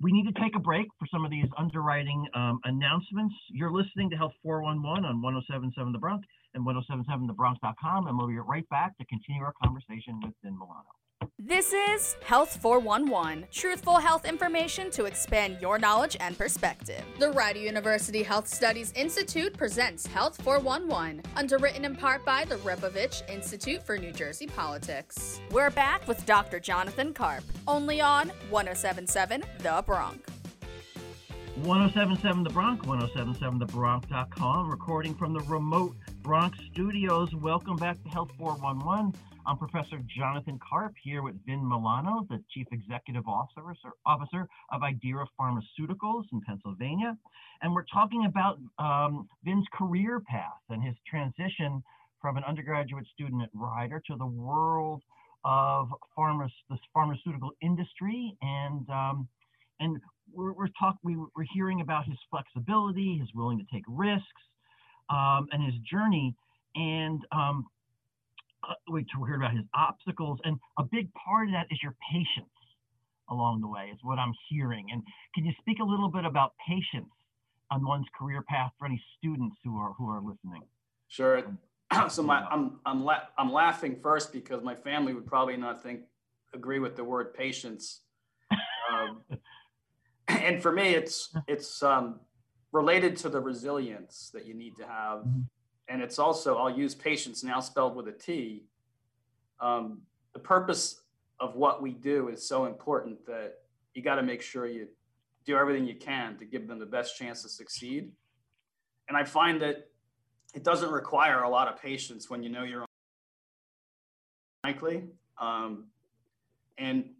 [0.00, 3.34] we need to take a break for some of these underwriting um, announcements.
[3.48, 8.68] You're listening to Health 411 on 1077 The Bronc and 1077thebronc.com, and we'll be right
[8.68, 10.84] back to continue our conversation with Vin Milano.
[11.38, 17.02] This is Health 411, truthful health information to expand your knowledge and perspective.
[17.18, 23.28] The Rider University Health Studies Institute presents Health 411, underwritten in part by the Rebovich
[23.28, 25.40] Institute for New Jersey Politics.
[25.50, 26.60] We're back with Dr.
[26.60, 30.24] Jonathan Karp, only on 1077 The Bronc.
[31.56, 37.34] 1077 The Bronc, 1077thebronc.com, recording from the remote Bronc studios.
[37.34, 39.12] Welcome back to Health 411.
[39.46, 43.60] I'm Professor Jonathan Karp here with Vin Milano, the Chief Executive Officer,
[44.06, 47.14] officer of Idera Pharmaceuticals in Pennsylvania.
[47.60, 51.82] And we're talking about um, Vin's career path and his transition
[52.22, 55.02] from an undergraduate student at Rider to the world
[55.44, 59.28] of pharma, the pharmaceutical industry and um,
[59.78, 60.00] and
[60.32, 64.24] we're, we're talking, we, we're hearing about his flexibility, his willing to take risks,
[65.10, 66.34] um, and his journey.
[66.74, 67.66] And um,
[68.68, 72.48] uh, we heard about his obstacles, and a big part of that is your patience
[73.30, 74.86] along the way, is what I'm hearing.
[74.92, 75.02] And
[75.34, 77.10] can you speak a little bit about patience
[77.70, 80.62] on one's career path for any students who are who are listening?
[81.08, 81.42] Sure.
[82.08, 86.00] so my, I'm I'm la- I'm laughing first because my family would probably not think
[86.52, 88.00] agree with the word patience.
[88.92, 89.22] Um,
[90.28, 92.20] and for me, it's it's um,
[92.74, 95.42] related to the resilience that you need to have, mm-hmm.
[95.88, 98.64] and it's also I'll use patience now spelled with a T.
[99.60, 101.02] Um, the purpose
[101.38, 103.60] of what we do is so important that
[103.94, 104.88] you got to make sure you
[105.46, 108.10] do everything you can to give them the best chance to succeed.
[109.08, 109.88] And I find that
[110.52, 112.86] it doesn't require a lot of patience when you know you're on
[114.64, 115.04] likely.
[115.38, 115.84] Um,
[116.78, 117.10] and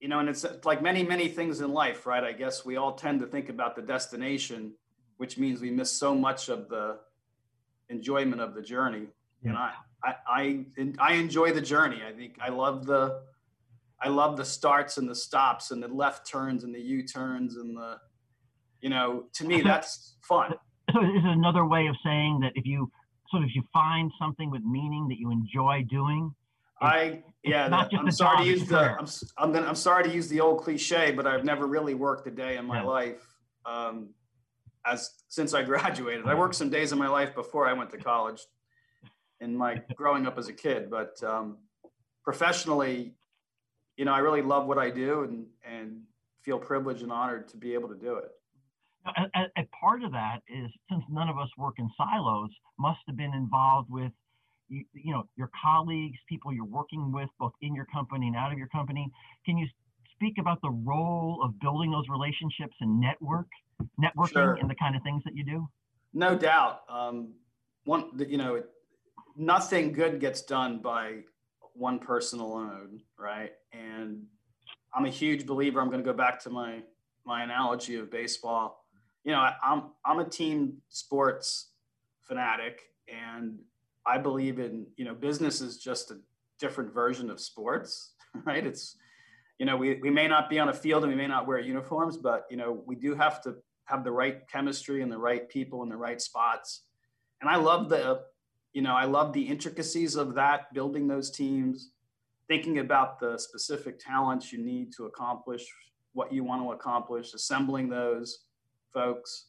[0.00, 2.22] you know, and it's like many, many things in life, right?
[2.22, 4.72] I guess we all tend to think about the destination,
[5.16, 6.98] which means we miss so much of the
[7.88, 9.06] enjoyment of the journey.
[9.42, 9.50] Yeah.
[9.50, 9.72] And I,
[10.04, 10.64] I, I,
[10.98, 12.00] I enjoy the journey.
[12.06, 13.22] I think I love the,
[14.00, 17.56] I love the starts and the stops and the left turns and the U turns
[17.56, 17.98] and the,
[18.80, 20.54] you know, to me that's fun.
[20.92, 22.90] So is another way of saying that if you
[23.30, 26.34] sort of if you find something with meaning that you enjoy doing,
[26.80, 27.68] I yeah.
[27.68, 30.62] That, I'm sorry to use the I'm I'm, gonna, I'm sorry to use the old
[30.62, 32.86] cliche, but I've never really worked a day in my yeah.
[32.86, 33.26] life
[33.66, 34.10] um,
[34.86, 36.26] as since I graduated.
[36.26, 38.40] I worked some days in my life before I went to college,
[39.40, 40.90] in my growing up as a kid.
[40.90, 41.58] But um,
[42.22, 43.14] professionally,
[43.96, 46.02] you know, I really love what I do and and
[46.44, 48.30] feel privileged and honored to be able to do it.
[49.06, 53.16] A, a part of that is since none of us work in silos, must have
[53.16, 54.12] been involved with
[54.68, 58.52] you, you know your colleagues, people you're working with, both in your company and out
[58.52, 59.10] of your company.
[59.44, 59.66] Can you
[60.14, 63.46] speak about the role of building those relationships and network
[64.02, 64.54] networking sure.
[64.54, 65.68] and the kind of things that you do?
[66.12, 66.80] No doubt.
[66.88, 67.34] Um,
[67.84, 68.62] one, you know,
[69.36, 71.20] nothing good gets done by
[71.74, 73.52] one person alone, right?
[73.72, 74.24] And
[74.92, 75.80] I'm a huge believer.
[75.80, 76.82] I'm going to go back to my
[77.24, 78.84] my analogy of baseball.
[79.24, 81.70] You know, I, I'm I'm a team sports
[82.22, 83.58] fanatic, and
[84.06, 86.18] I believe in, you know, business is just a
[86.58, 88.12] different version of sports,
[88.44, 88.66] right?
[88.66, 88.96] It's,
[89.58, 91.58] you know, we, we may not be on a field and we may not wear
[91.58, 93.56] uniforms, but, you know, we do have to
[93.86, 96.82] have the right chemistry and the right people in the right spots.
[97.40, 98.22] And I love the,
[98.72, 101.90] you know, I love the intricacies of that, building those teams,
[102.48, 105.66] thinking about the specific talents you need to accomplish
[106.12, 108.40] what you want to accomplish, assembling those
[108.92, 109.46] folks.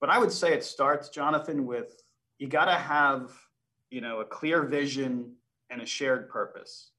[0.00, 2.02] But I would say it starts, Jonathan, with
[2.38, 3.30] you got to have,
[3.92, 5.34] you know, a clear vision
[5.68, 6.92] and a shared purpose.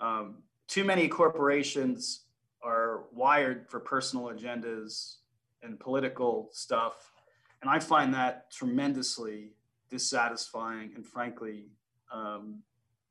[0.00, 2.24] Um, too many corporations
[2.62, 5.18] are wired for personal agendas
[5.62, 7.12] and political stuff.
[7.62, 9.52] And I find that tremendously
[9.88, 11.66] dissatisfying and frankly
[12.12, 12.58] um,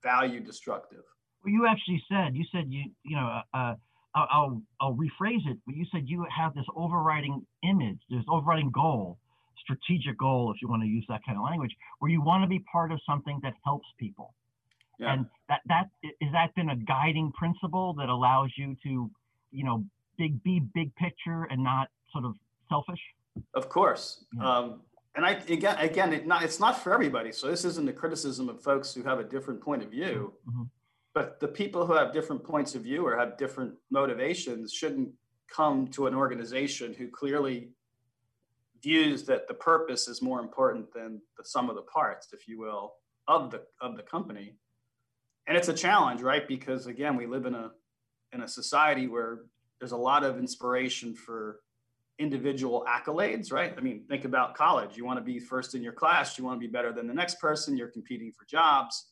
[0.01, 1.03] value destructive.
[1.43, 3.75] Well, you actually said, you said you, you know, uh, uh
[4.15, 8.69] I'll, I'll, I'll rephrase it, but you said you have this overriding image, this overriding
[8.69, 9.17] goal,
[9.63, 12.47] strategic goal, if you want to use that kind of language, where you want to
[12.47, 14.33] be part of something that helps people.
[14.99, 15.13] Yeah.
[15.13, 19.09] And that that is that been a guiding principle that allows you to,
[19.51, 19.83] you know,
[20.17, 22.35] big be big picture and not sort of
[22.69, 22.99] selfish.
[23.53, 24.25] Of course.
[24.35, 24.47] Yeah.
[24.47, 24.81] Um,
[25.15, 27.31] and I again again it not it's not for everybody.
[27.31, 30.33] So this isn't a criticism of folks who have a different point of view.
[30.47, 30.63] Mm-hmm.
[31.13, 35.09] But the people who have different points of view or have different motivations shouldn't
[35.47, 37.69] come to an organization who clearly
[38.83, 42.59] views that the purpose is more important than the sum of the parts, if you
[42.59, 42.93] will,
[43.27, 44.55] of the of the company.
[45.47, 46.47] And it's a challenge, right?
[46.47, 47.71] Because again, we live in a
[48.33, 49.39] in a society where
[49.79, 51.59] there's a lot of inspiration for
[52.19, 53.73] individual accolades, right?
[53.77, 54.95] I mean, think about college.
[54.95, 57.13] You want to be first in your class, you want to be better than the
[57.13, 59.07] next person, you're competing for jobs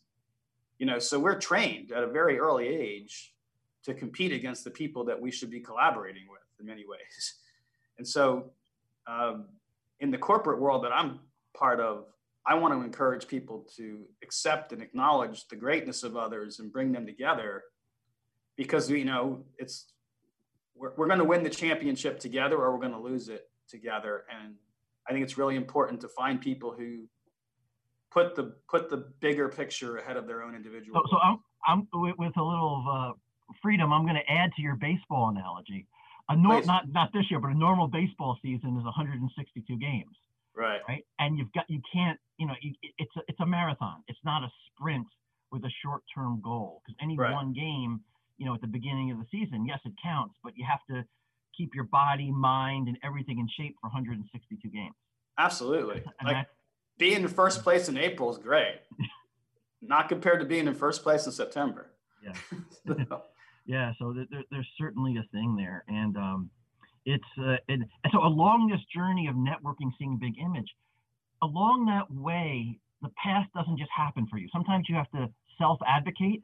[0.81, 3.35] you know so we're trained at a very early age
[3.83, 7.35] to compete against the people that we should be collaborating with in many ways
[7.99, 8.51] and so
[9.07, 9.45] um,
[10.01, 11.19] in the corporate world that i'm
[11.57, 12.05] part of
[12.45, 16.91] i want to encourage people to accept and acknowledge the greatness of others and bring
[16.91, 17.63] them together
[18.57, 19.93] because you know it's
[20.75, 24.25] we're, we're going to win the championship together or we're going to lose it together
[24.43, 24.55] and
[25.07, 27.07] i think it's really important to find people who
[28.11, 31.01] put the put the bigger picture ahead of their own individual.
[31.05, 33.11] So, so I'm, I'm with a little uh,
[33.61, 33.91] freedom.
[33.91, 35.87] I'm going to add to your baseball analogy.
[36.29, 40.15] A not not this year, but a normal baseball season is 162 games.
[40.55, 40.81] Right.
[40.87, 41.05] Right.
[41.19, 44.03] And you've got you can't you know you, it's a, it's a marathon.
[44.07, 45.07] It's not a sprint
[45.51, 47.33] with a short term goal because any right.
[47.33, 48.01] one game
[48.37, 51.05] you know at the beginning of the season, yes, it counts, but you have to
[51.55, 54.95] keep your body, mind, and everything in shape for 162 games.
[55.37, 56.03] Absolutely.
[56.25, 56.47] like,
[56.97, 58.81] being in first place in April is great.
[59.81, 61.91] Not compared to being in first place in September.
[62.23, 62.33] Yeah.
[63.09, 63.23] so.
[63.65, 63.91] Yeah.
[63.99, 65.83] So there, there's certainly a thing there.
[65.87, 66.49] And um,
[67.05, 70.67] it's, uh, and, and so along this journey of networking, seeing big image,
[71.41, 74.47] along that way, the path doesn't just happen for you.
[74.51, 76.41] Sometimes you have to self advocate.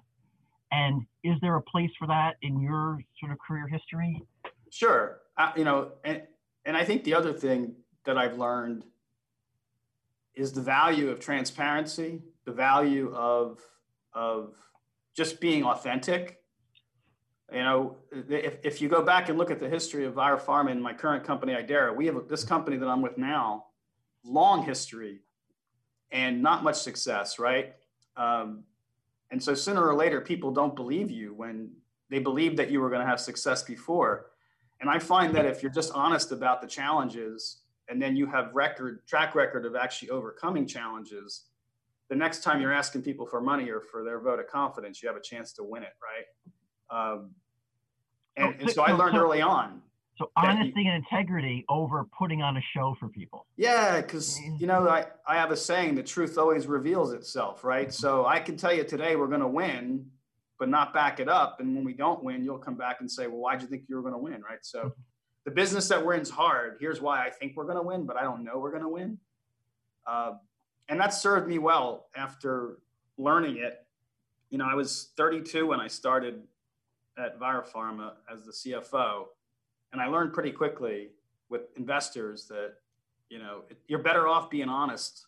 [0.71, 4.21] And is there a place for that in your sort of career history?
[4.69, 5.19] Sure.
[5.38, 6.23] Uh, you know, and,
[6.65, 7.75] and I think the other thing
[8.06, 8.84] that I've learned
[10.36, 13.60] is the value of transparency, the value of
[14.13, 14.56] of
[15.15, 16.39] just being authentic.
[17.52, 20.82] You know, if, if you go back and look at the history of Pharma and
[20.82, 23.68] my current company, Idera, we have this company that I'm with now,
[24.26, 25.22] long history
[26.12, 27.74] and not much success, right?
[28.18, 28.64] Um,
[29.32, 31.72] and so sooner or later, people don't believe you when
[32.10, 34.28] they believe that you were going to have success before.
[34.82, 38.54] And I find that if you're just honest about the challenges and then you have
[38.54, 41.46] record track record of actually overcoming challenges
[42.10, 45.08] the next time you're asking people for money or for their vote of confidence you
[45.08, 46.26] have a chance to win it right
[46.89, 47.32] um,
[48.36, 49.82] and, and, so i learned early on
[50.17, 53.45] so honesty you, and integrity over putting on a show for people.
[53.56, 57.93] Yeah because you know I, I have a saying the truth always reveals itself right?
[57.93, 60.08] So i can tell you today we're going to win
[60.60, 61.60] but not back it up.
[61.60, 63.95] And when we don't win you'll come back and say well why'd you think you
[63.95, 64.41] were going to win?
[64.41, 64.60] Right?
[64.63, 64.89] So mm-hmm.
[65.45, 66.78] the business that we're in is hard.
[66.80, 68.89] Here's why I think we're going to win, but I don't know we're going to
[68.89, 69.19] win.
[70.08, 70.34] Uh,
[70.89, 72.80] and that served me well after
[73.17, 73.86] learning it.
[74.50, 76.41] You know, I was 32 when I started
[77.17, 79.25] at ViroPharma as the CFO,
[79.91, 81.10] and I learned pretty quickly
[81.49, 82.73] with investors that
[83.30, 85.27] you know you're better off being honest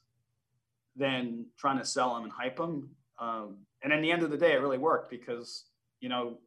[0.95, 2.89] than trying to sell them and hype them.
[3.19, 5.65] Um, and in the end of the day, it really worked because
[5.99, 6.37] you know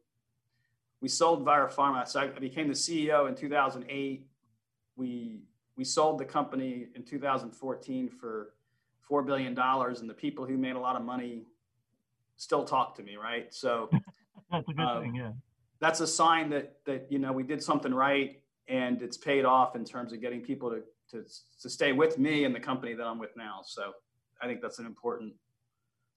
[1.01, 2.07] we sold ViroPharma.
[2.07, 4.25] So I became the CEO in 2008.
[4.95, 5.41] We
[5.75, 8.53] we sold the company in 2014 for
[9.01, 11.43] four billion dollars, and the people who made a lot of money
[12.37, 13.53] still talk to me, right?
[13.53, 13.89] So
[14.53, 15.31] that's a good um, thing, yeah.
[15.79, 19.75] That's a sign that that you know we did something right, and it's paid off
[19.75, 20.81] in terms of getting people to
[21.11, 21.25] to
[21.61, 23.61] to stay with me and the company that I'm with now.
[23.65, 23.91] So
[24.41, 25.33] I think that's an important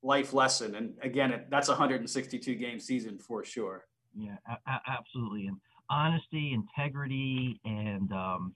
[0.02, 0.76] life lesson.
[0.76, 3.84] And again, it, that's a 162 game season for sure.
[4.16, 5.46] Yeah, a- absolutely.
[5.48, 5.56] And
[5.90, 8.54] honesty, integrity, and um,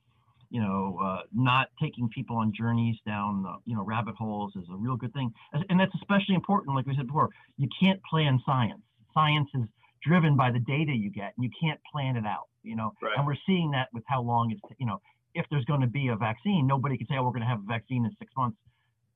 [0.51, 4.65] you know, uh, not taking people on journeys down uh, you know rabbit holes is
[4.73, 5.33] a real good thing.
[5.69, 7.31] And that's especially important, like we said before.
[7.57, 8.83] You can't plan science.
[9.15, 9.63] Science is
[10.03, 12.49] driven by the data you get, and you can't plan it out.
[12.63, 13.17] You know, Right.
[13.17, 15.01] and we're seeing that with how long it's you know
[15.35, 17.61] if there's going to be a vaccine, nobody can say oh we're going to have
[17.61, 18.57] a vaccine in six months.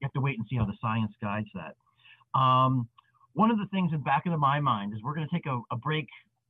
[0.00, 1.74] You have to wait and see how the science guides that.
[2.38, 2.88] Um,
[3.34, 5.60] one of the things in back of my mind is we're going to take a,
[5.70, 6.06] a break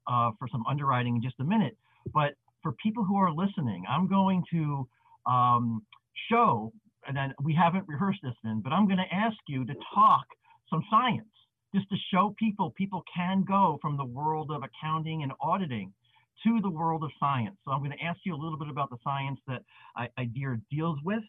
[0.06, 1.76] uh, for some underwriting in just a minute,
[2.12, 4.86] but for people who are listening, I'm going to
[5.26, 5.82] um,
[6.30, 6.72] show,
[7.06, 10.24] and then we haven't rehearsed this in, but I'm going to ask you to talk
[10.70, 11.26] some science
[11.74, 15.92] just to show people people can go from the world of accounting and auditing
[16.44, 17.56] to the world of science.
[17.64, 19.62] So I'm going to ask you a little bit about the science that
[19.96, 21.22] I, IDERA deals with.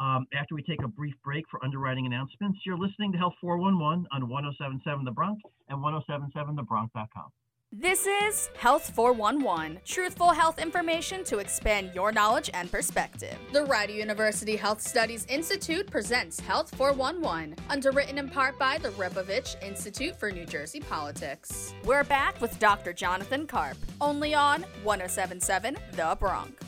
[0.00, 4.06] Um, after we take a brief break for underwriting announcements, you're listening to Health 411
[4.12, 5.38] on 1077 The Bronc
[5.68, 7.41] and 1077thebronc.com.
[7.74, 13.34] This is Health 411, truthful health information to expand your knowledge and perspective.
[13.50, 19.56] The Rider University Health Studies Institute presents Health 411, underwritten in part by the Rebovich
[19.62, 21.72] Institute for New Jersey Politics.
[21.86, 22.92] We're back with Dr.
[22.92, 26.60] Jonathan Karp, only on 1077 The Bronc.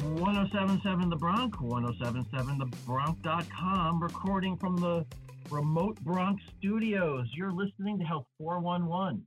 [0.00, 5.04] 1077 The Bronc, 1077thebronc.com, recording from the
[5.50, 7.26] remote Bronc studios.
[7.32, 9.26] You're listening to Health 411.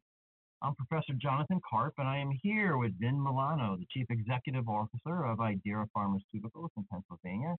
[0.62, 5.26] I'm Professor Jonathan Karp, and I am here with Vin Milano, the Chief Executive Officer
[5.26, 7.56] of IDERA Pharmaceuticals in Pennsylvania.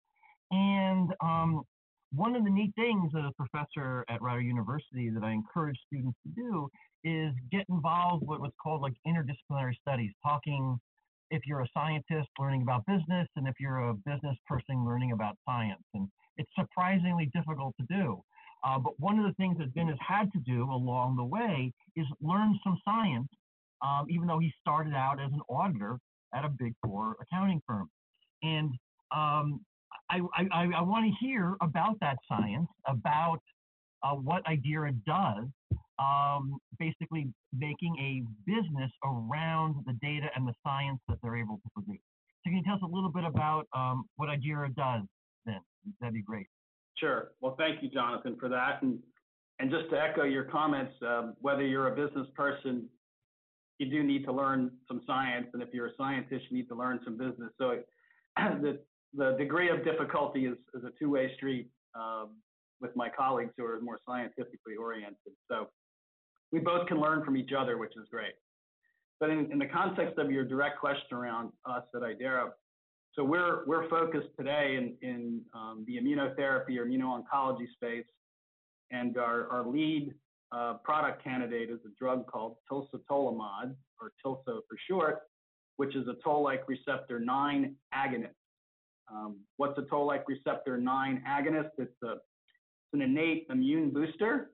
[0.52, 1.62] And um,
[2.12, 6.18] one of the neat things as a professor at Rider University that I encourage students
[6.24, 6.68] to do
[7.02, 10.78] is get involved with what's called like interdisciplinary studies, talking
[11.30, 15.34] if you're a scientist learning about business and if you're a business person learning about
[15.48, 15.82] science.
[15.94, 16.06] And
[16.36, 18.22] it's surprisingly difficult to do.
[18.64, 21.72] Uh, but one of the things that Vin has had to do along the way
[21.96, 23.28] is learn some science,
[23.82, 25.98] um, even though he started out as an auditor
[26.34, 27.88] at a big four accounting firm.
[28.42, 28.70] And
[29.14, 29.60] um,
[30.10, 33.40] I, I, I want to hear about that science, about
[34.02, 35.46] uh, what IDERA does,
[35.98, 41.70] um, basically making a business around the data and the science that they're able to
[41.74, 42.00] produce.
[42.44, 45.02] So can you tell us a little bit about um, what IDERA does
[45.46, 45.60] then?
[46.00, 46.46] That'd be great.
[46.98, 47.32] Sure.
[47.40, 48.82] Well, thank you, Jonathan, for that.
[48.82, 48.98] And
[49.58, 52.88] and just to echo your comments, um, whether you're a business person,
[53.78, 56.74] you do need to learn some science, and if you're a scientist, you need to
[56.74, 57.52] learn some business.
[57.58, 57.86] So it,
[58.36, 58.80] the
[59.14, 62.30] the degree of difficulty is, is a two-way street um,
[62.80, 65.34] with my colleagues who are more scientifically oriented.
[65.50, 65.68] So
[66.50, 68.32] we both can learn from each other, which is great.
[69.20, 72.50] But in, in the context of your direct question around us at IDERA,
[73.14, 78.06] so we're we're focused today in in um, the immunotherapy or immuno-oncology space,
[78.90, 80.14] and our our lead
[80.50, 85.20] uh, product candidate is a drug called tilsotolimod, or TILSO for short,
[85.76, 88.30] which is a toll-like receptor 9 agonist.
[89.10, 91.70] Um, what's a toll-like receptor 9 agonist?
[91.78, 94.50] It's a it's an innate immune booster,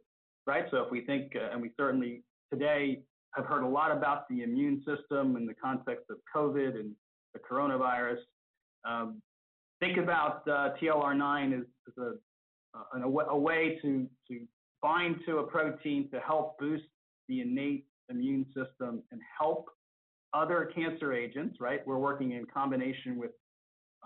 [0.46, 0.64] right?
[0.70, 3.02] So if we think, uh, and we certainly today
[3.34, 6.92] have heard a lot about the immune system in the context of COVID and
[7.34, 8.18] the coronavirus.
[8.84, 9.22] Um,
[9.80, 12.12] think about uh, TLR9 as, as a,
[12.76, 14.40] uh, a, a, way to, to
[14.82, 16.84] bind to a protein to help boost
[17.28, 19.68] the innate immune system and help
[20.34, 21.86] other cancer agents, right?
[21.86, 23.30] We're working in combination with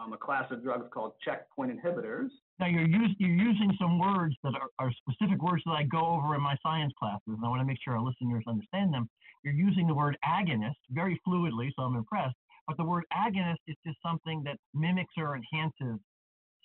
[0.01, 2.29] um, a class of drugs called checkpoint inhibitors.
[2.59, 6.01] Now you're, use, you're using some words that are, are, specific words that I go
[6.01, 9.09] over in my science classes, and I want to make sure our listeners understand them.
[9.45, 12.37] You're using the word agonist very fluidly, so I'm impressed.
[12.67, 15.99] But the word agonist is just something that mimics or enhances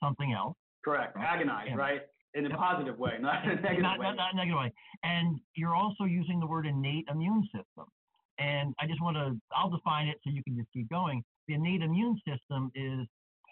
[0.01, 0.55] something else.
[0.83, 1.15] Correct.
[1.15, 1.25] Right?
[1.25, 2.01] Agonize, right?
[2.33, 4.05] In a positive way, not in a negative not, way.
[4.05, 4.71] Not, not negative way.
[5.03, 7.85] And you're also using the word innate immune system.
[8.37, 11.23] And I just want to, I'll define it so you can just keep going.
[11.47, 13.07] The innate immune system is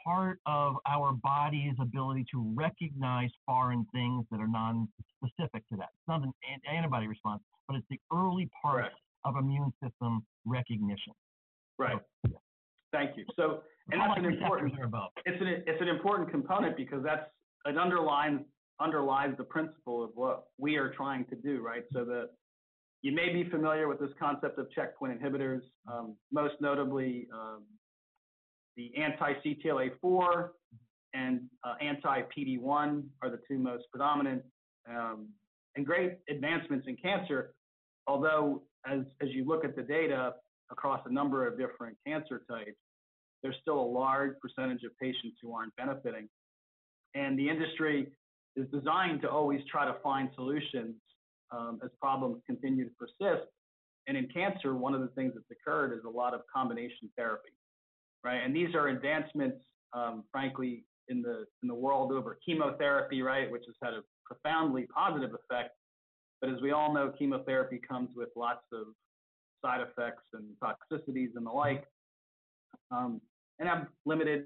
[0.06, 5.90] part of our body's ability to recognize foreign things that are non-specific to that.
[5.96, 6.32] It's not an
[6.72, 8.96] antibody response, but it's the early part Correct.
[9.24, 11.14] of immune system recognition.
[11.78, 11.98] Right.
[12.92, 13.26] Thank you.
[13.36, 13.62] So,
[13.92, 14.74] and that's an important.
[15.26, 17.30] It's an it's an important component because that's
[17.66, 18.42] it underlines
[18.80, 21.84] underlies the principle of what we are trying to do, right?
[21.94, 22.30] So that
[23.02, 25.62] you may be familiar with this concept of checkpoint inhibitors,
[25.92, 27.64] um, most notably um,
[28.76, 30.50] the anti-CTLA4
[31.14, 34.42] and uh, anti-PD1 are the two most predominant
[34.90, 35.30] um,
[35.76, 37.54] and great advancements in cancer.
[38.08, 40.34] Although, as, as you look at the data
[40.72, 42.78] across a number of different cancer types,
[43.44, 46.28] there's still a large percentage of patients who aren't benefiting.
[47.14, 48.08] And the industry
[48.56, 50.96] is designed to always try to find solutions
[51.52, 53.48] um, as problems continue to persist.
[54.08, 57.52] And in cancer, one of the things that's occurred is a lot of combination therapy
[58.26, 58.42] right?
[58.44, 59.64] And these are advancements,
[59.94, 64.88] um, frankly, in the in the world over chemotherapy, right, which has had a profoundly
[64.94, 65.76] positive effect.
[66.42, 68.88] But as we all know, chemotherapy comes with lots of
[69.66, 71.86] side effects and toxicities and the like,
[72.92, 73.20] um,
[73.60, 74.46] and have limited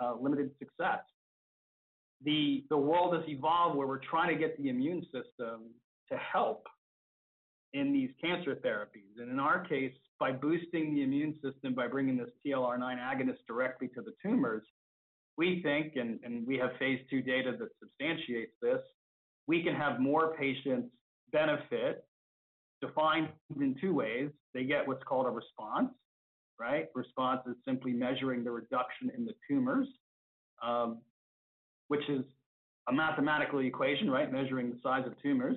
[0.00, 1.00] uh, limited success.
[2.24, 5.70] The the world has evolved where we're trying to get the immune system
[6.10, 6.66] to help
[7.72, 12.16] in these cancer therapies, and in our case, by boosting the immune system by bringing
[12.16, 14.62] this TLR9 agonist directly to the tumors,
[15.36, 18.80] we think, and, and we have phase two data that substantiates this,
[19.48, 20.88] we can have more patients
[21.32, 22.04] benefit
[22.80, 23.28] defined
[23.60, 24.30] in two ways.
[24.52, 25.90] They get what's called a response,
[26.60, 26.88] right?
[26.94, 29.88] Response is simply measuring the reduction in the tumors,
[30.62, 30.98] um,
[31.88, 32.24] which is
[32.88, 34.30] a mathematical equation, right?
[34.30, 35.56] Measuring the size of tumors,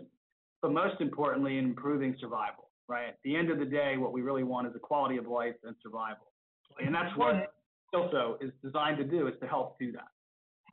[0.61, 3.09] but most importantly, improving survival, right?
[3.09, 5.55] At the end of the day, what we really want is a quality of life
[5.63, 6.31] and survival.
[6.79, 7.53] And that's what
[7.93, 10.07] TILSO is designed to do, is to help do that.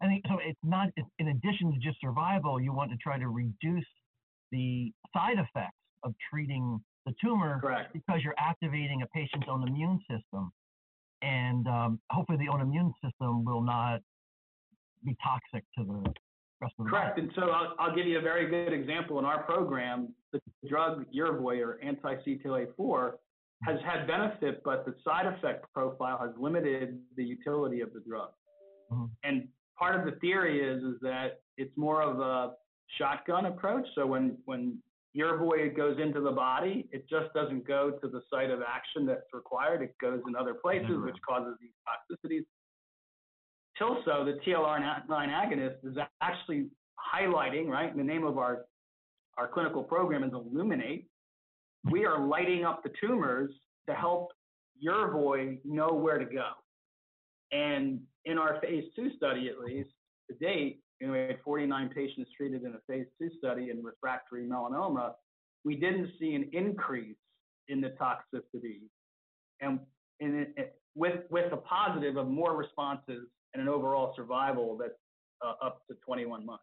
[0.00, 0.88] And so it's not,
[1.18, 3.86] in addition to just survival, you want to try to reduce
[4.50, 7.92] the side effects of treating the tumor Correct.
[7.92, 10.52] because you're activating a patient's own immune system.
[11.22, 14.00] And um, hopefully the own immune system will not
[15.04, 16.12] be toxic to the
[16.60, 17.16] rest of the Correct.
[17.16, 17.22] body.
[17.22, 19.18] And so I'll, I'll give you a very good example.
[19.18, 23.12] In our program, the drug Yervoy or anti-CTLA-4
[23.64, 28.30] has had benefit, but the side effect profile has limited the utility of the drug.
[28.92, 29.10] Mhm.
[29.22, 29.48] And
[29.78, 32.56] part of the theory is is that it's more of a
[32.98, 33.86] shotgun approach.
[33.94, 34.82] So when when
[35.16, 39.32] Yervoy goes into the body, it just doesn't go to the site of action that's
[39.32, 39.82] required.
[39.82, 41.06] It goes in other places, Everywhere.
[41.06, 42.44] which causes these toxicities.
[43.80, 46.66] Tilso, the TLR9 agonist, is actually
[47.14, 47.90] highlighting, right?
[47.90, 48.66] And the name of our,
[49.38, 51.06] our clinical program is Illuminate.
[51.90, 53.50] We are lighting up the tumors
[53.88, 54.32] to help
[54.84, 56.50] Yervoy know where to go.
[57.52, 59.90] And in our phase two study, at least
[60.30, 64.44] to date, you we had 49 patients treated in a phase two study in refractory
[64.44, 65.12] melanoma.
[65.64, 67.16] We didn't see an increase
[67.68, 68.80] in the toxicity,
[69.60, 69.80] and,
[70.20, 74.92] and it, it- with with a positive of more responses and an overall survival that's
[75.44, 76.62] uh, up to 21 months.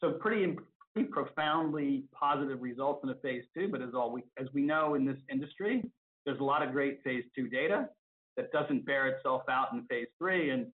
[0.00, 0.56] So pretty
[0.92, 3.68] pretty profoundly positive results in a phase two.
[3.68, 5.84] But as all we as we know in this industry,
[6.26, 7.88] there's a lot of great phase two data
[8.36, 10.50] that doesn't bear itself out in phase three.
[10.50, 10.66] And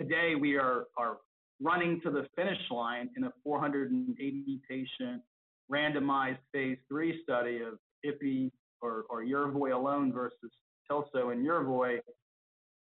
[0.00, 1.18] today we are are
[1.60, 5.22] running to the finish line in a 480 patient
[5.70, 8.50] randomized phase three study of IPI
[8.82, 10.50] or, or Yervoy alone versus
[10.90, 11.98] Tilso and Yervoy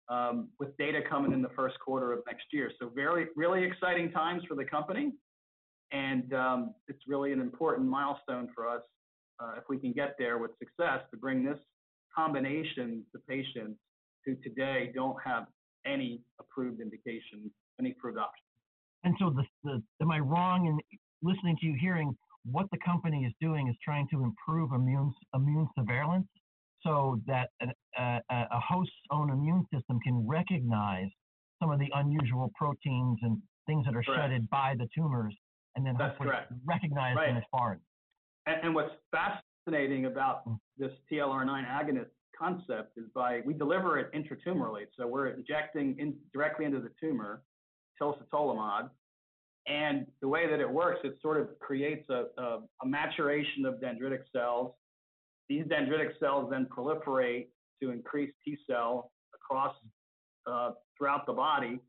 [0.09, 2.71] um, with data coming in the first quarter of next year.
[2.79, 5.13] So very, really exciting times for the company.
[5.91, 8.81] And um, it's really an important milestone for us
[9.39, 11.59] uh, if we can get there with success to bring this
[12.15, 13.79] combination to patients
[14.25, 15.45] who today don't have
[15.85, 17.49] any approved indication,
[17.79, 18.46] any approved option.
[19.03, 23.25] And so, the, the, am I wrong in listening to you hearing what the company
[23.25, 26.27] is doing is trying to improve immune immune surveillance
[26.81, 31.07] so that an, a, a host's own immune system can recognize
[31.61, 34.21] some of the unusual proteins and things that are Correct.
[34.21, 35.35] shedded by the tumors,
[35.75, 36.53] and then That's hopefully correct.
[36.65, 37.79] recognize them as foreign.
[38.45, 40.57] And, and what's fascinating about mm.
[40.77, 46.65] this TLR9 agonist concept is by we deliver it intratumorally, so we're injecting in, directly
[46.65, 47.41] into the tumor,
[48.01, 48.89] tilsotolimod,
[49.67, 53.75] and the way that it works, it sort of creates a, a, a maturation of
[53.75, 54.73] dendritic cells.
[55.49, 57.47] These dendritic cells then proliferate
[57.81, 59.75] to increase T cell across
[60.45, 61.79] uh, throughout the body,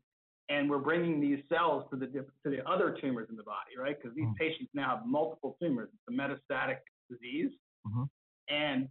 [0.49, 3.97] and we're bringing these cells to the to the other tumors in the body, right?
[4.01, 4.35] Because these Mm.
[4.35, 5.89] patients now have multiple tumors.
[5.93, 6.79] It's a metastatic
[7.09, 7.51] disease,
[7.87, 8.09] Mhm.
[8.49, 8.89] and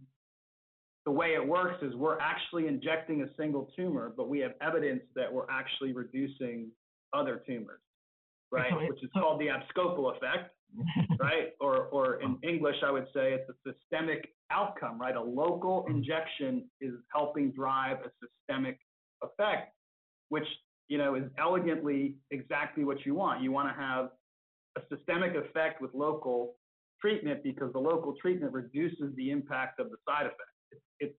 [1.05, 5.03] the way it works is we're actually injecting a single tumor, but we have evidence
[5.15, 6.71] that we're actually reducing
[7.13, 7.81] other tumors,
[8.51, 8.71] right?
[8.89, 10.53] Which is called the abscopal effect,
[11.19, 11.53] right?
[11.59, 15.15] Or, or in English, I would say it's a systemic outcome, right?
[15.15, 15.97] A local mm-hmm.
[15.97, 18.79] injection is helping drive a systemic
[19.23, 19.73] effect,
[20.29, 20.45] which
[20.87, 23.41] you know is elegantly exactly what you want.
[23.41, 24.09] You want to have
[24.77, 26.55] a systemic effect with local
[27.01, 30.41] treatment because the local treatment reduces the impact of the side effects.
[30.71, 31.17] It's it's,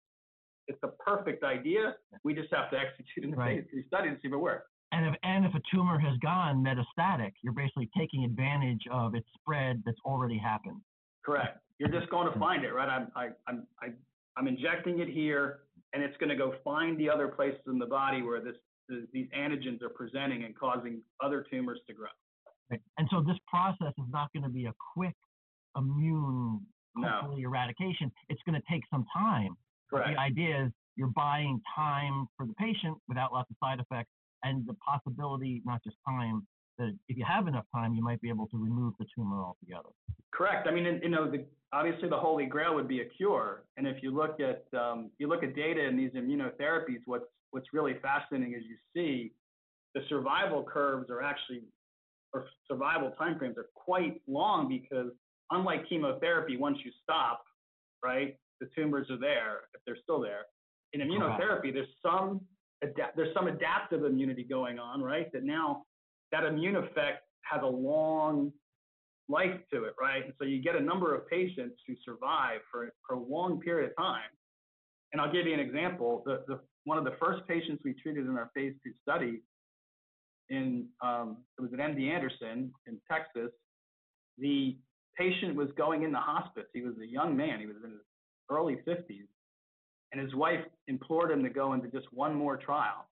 [0.68, 1.94] it's a perfect idea.
[2.24, 3.60] We just have to execute in the Right.
[3.60, 4.68] phase three study to see if it works.
[4.92, 9.26] And if, and if a tumor has gone metastatic, you're basically taking advantage of its
[9.40, 10.80] spread that's already happened.
[11.24, 11.58] Correct.
[11.78, 12.88] You're just going to find it, right?
[12.88, 13.88] I'm, I, I'm, I,
[14.36, 15.60] I'm injecting it here,
[15.92, 18.56] and it's going to go find the other places in the body where this,
[18.90, 22.08] th- these antigens are presenting and causing other tumors to grow.
[22.70, 22.80] Right.
[22.98, 25.14] And so this process is not going to be a quick
[25.76, 26.60] immune
[26.96, 27.36] No.
[27.38, 28.10] eradication.
[28.28, 29.56] It's going to take some time.
[29.88, 30.10] Correct.
[30.14, 34.10] The idea is you're buying time for the patient without lots of side effects
[34.42, 36.46] and the possibility, not just time,
[36.78, 39.90] that if you have enough time, you might be able to remove the tumor altogether.
[40.32, 40.66] Correct.
[40.66, 43.64] I mean, you know, the, obviously the holy grail would be a cure.
[43.76, 47.66] And if you look at um, you look at data in these immunotherapies, what's what's
[47.72, 49.32] really fascinating is you see
[49.94, 51.62] the survival curves are actually
[52.32, 55.10] or survival timeframes are quite long because
[55.50, 57.42] unlike chemotherapy, once you stop,
[58.04, 60.46] right, the tumors are there if they're still there.
[60.92, 62.40] In immunotherapy, there's some
[63.16, 65.30] there's some adaptive immunity going on, right?
[65.32, 65.84] That now
[66.32, 68.52] that immune effect has a long
[69.28, 70.24] life to it, right?
[70.24, 73.90] And so you get a number of patients who survive for, for a long period
[73.90, 74.30] of time.
[75.12, 76.22] And I'll give you an example.
[76.24, 79.42] The, the, one of the first patients we treated in our phase two study
[80.48, 83.50] in um, it was at MD Anderson in Texas.
[84.38, 84.76] The
[85.16, 86.66] patient was going in the hospice.
[86.72, 87.60] He was a young man.
[87.60, 88.00] He was in his
[88.50, 89.28] early 50s,
[90.12, 93.06] and his wife implored him to go into just one more trial.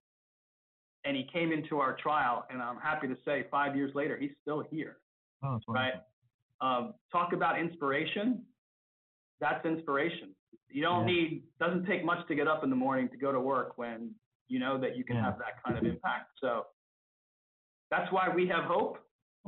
[1.05, 4.31] And he came into our trial, and I'm happy to say, five years later, he's
[4.41, 4.97] still here.
[5.43, 5.93] Oh, right.
[6.61, 8.41] Um, talk about inspiration.
[9.39, 10.35] That's inspiration.
[10.69, 11.13] You don't yeah.
[11.13, 14.11] need doesn't take much to get up in the morning to go to work when
[14.49, 15.25] you know that you can yeah.
[15.25, 16.31] have that kind of impact.
[16.41, 16.65] So
[17.89, 18.97] that's why we have hope.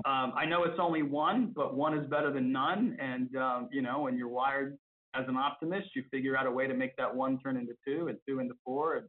[0.06, 2.97] Um, I know it's only one, but one is better than none.
[2.99, 4.78] And um, you know, when you're wired
[5.14, 8.07] as an optimist, you figure out a way to make that one turn into two,
[8.07, 9.07] and two into four, and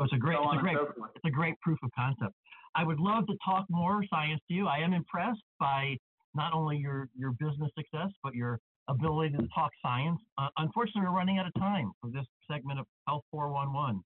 [0.00, 2.34] it's a great, so it's a great, so it's a great proof of concept.
[2.74, 4.66] I would love to talk more science to you.
[4.66, 5.96] I am impressed by
[6.34, 8.58] not only your your business success, but your
[8.88, 10.20] ability to talk science.
[10.38, 14.02] Uh, unfortunately, we're running out of time for this segment of Health 411.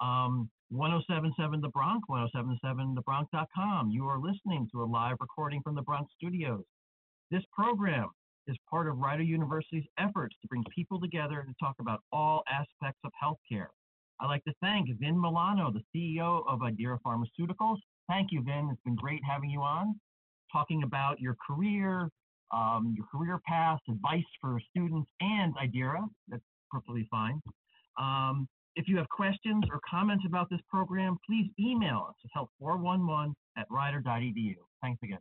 [0.00, 3.90] Um, 1077 The Bronc, 1077thebronc.com.
[3.90, 6.64] You are listening to a live recording from the Bronc studios.
[7.30, 8.08] This program
[8.46, 13.00] is part of Rider University's efforts to bring people together to talk about all aspects
[13.04, 13.66] of healthcare.
[14.20, 17.78] I'd like to thank Vin Milano, the CEO of Idera Pharmaceuticals.
[18.08, 18.68] Thank you, Vin.
[18.72, 19.98] It's been great having you on,
[20.52, 22.08] talking about your career,
[22.52, 26.06] um, your career path, advice for students, and Idera.
[26.28, 27.40] That's perfectly fine.
[27.98, 32.30] Um, if you have questions or comments about this program, please email us at
[32.62, 34.54] help411 at rider.edu.
[34.82, 35.18] Thanks again.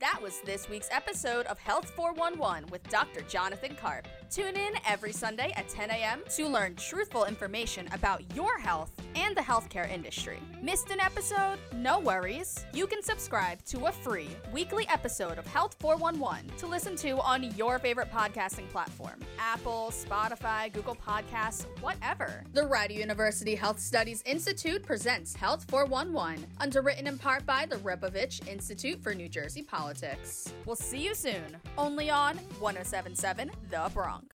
[0.00, 3.20] That was this week's episode of Health 411 with Dr.
[3.22, 4.08] Jonathan Karp.
[4.30, 6.22] Tune in every Sunday at 10 a.m.
[6.30, 10.40] to learn truthful information about your health and the healthcare industry.
[10.60, 11.58] Missed an episode?
[11.76, 12.64] No worries.
[12.72, 17.44] You can subscribe to a free weekly episode of Health 411 to listen to on
[17.56, 22.42] your favorite podcasting platform Apple, Spotify, Google Podcasts, whatever.
[22.54, 28.48] The Rider University Health Studies Institute presents Health 411, underwritten in part by the Rebovich
[28.48, 29.62] Institute for New Jersey
[29.92, 30.54] Politics.
[30.64, 34.24] We'll see you soon, only on 1077 The Bronc.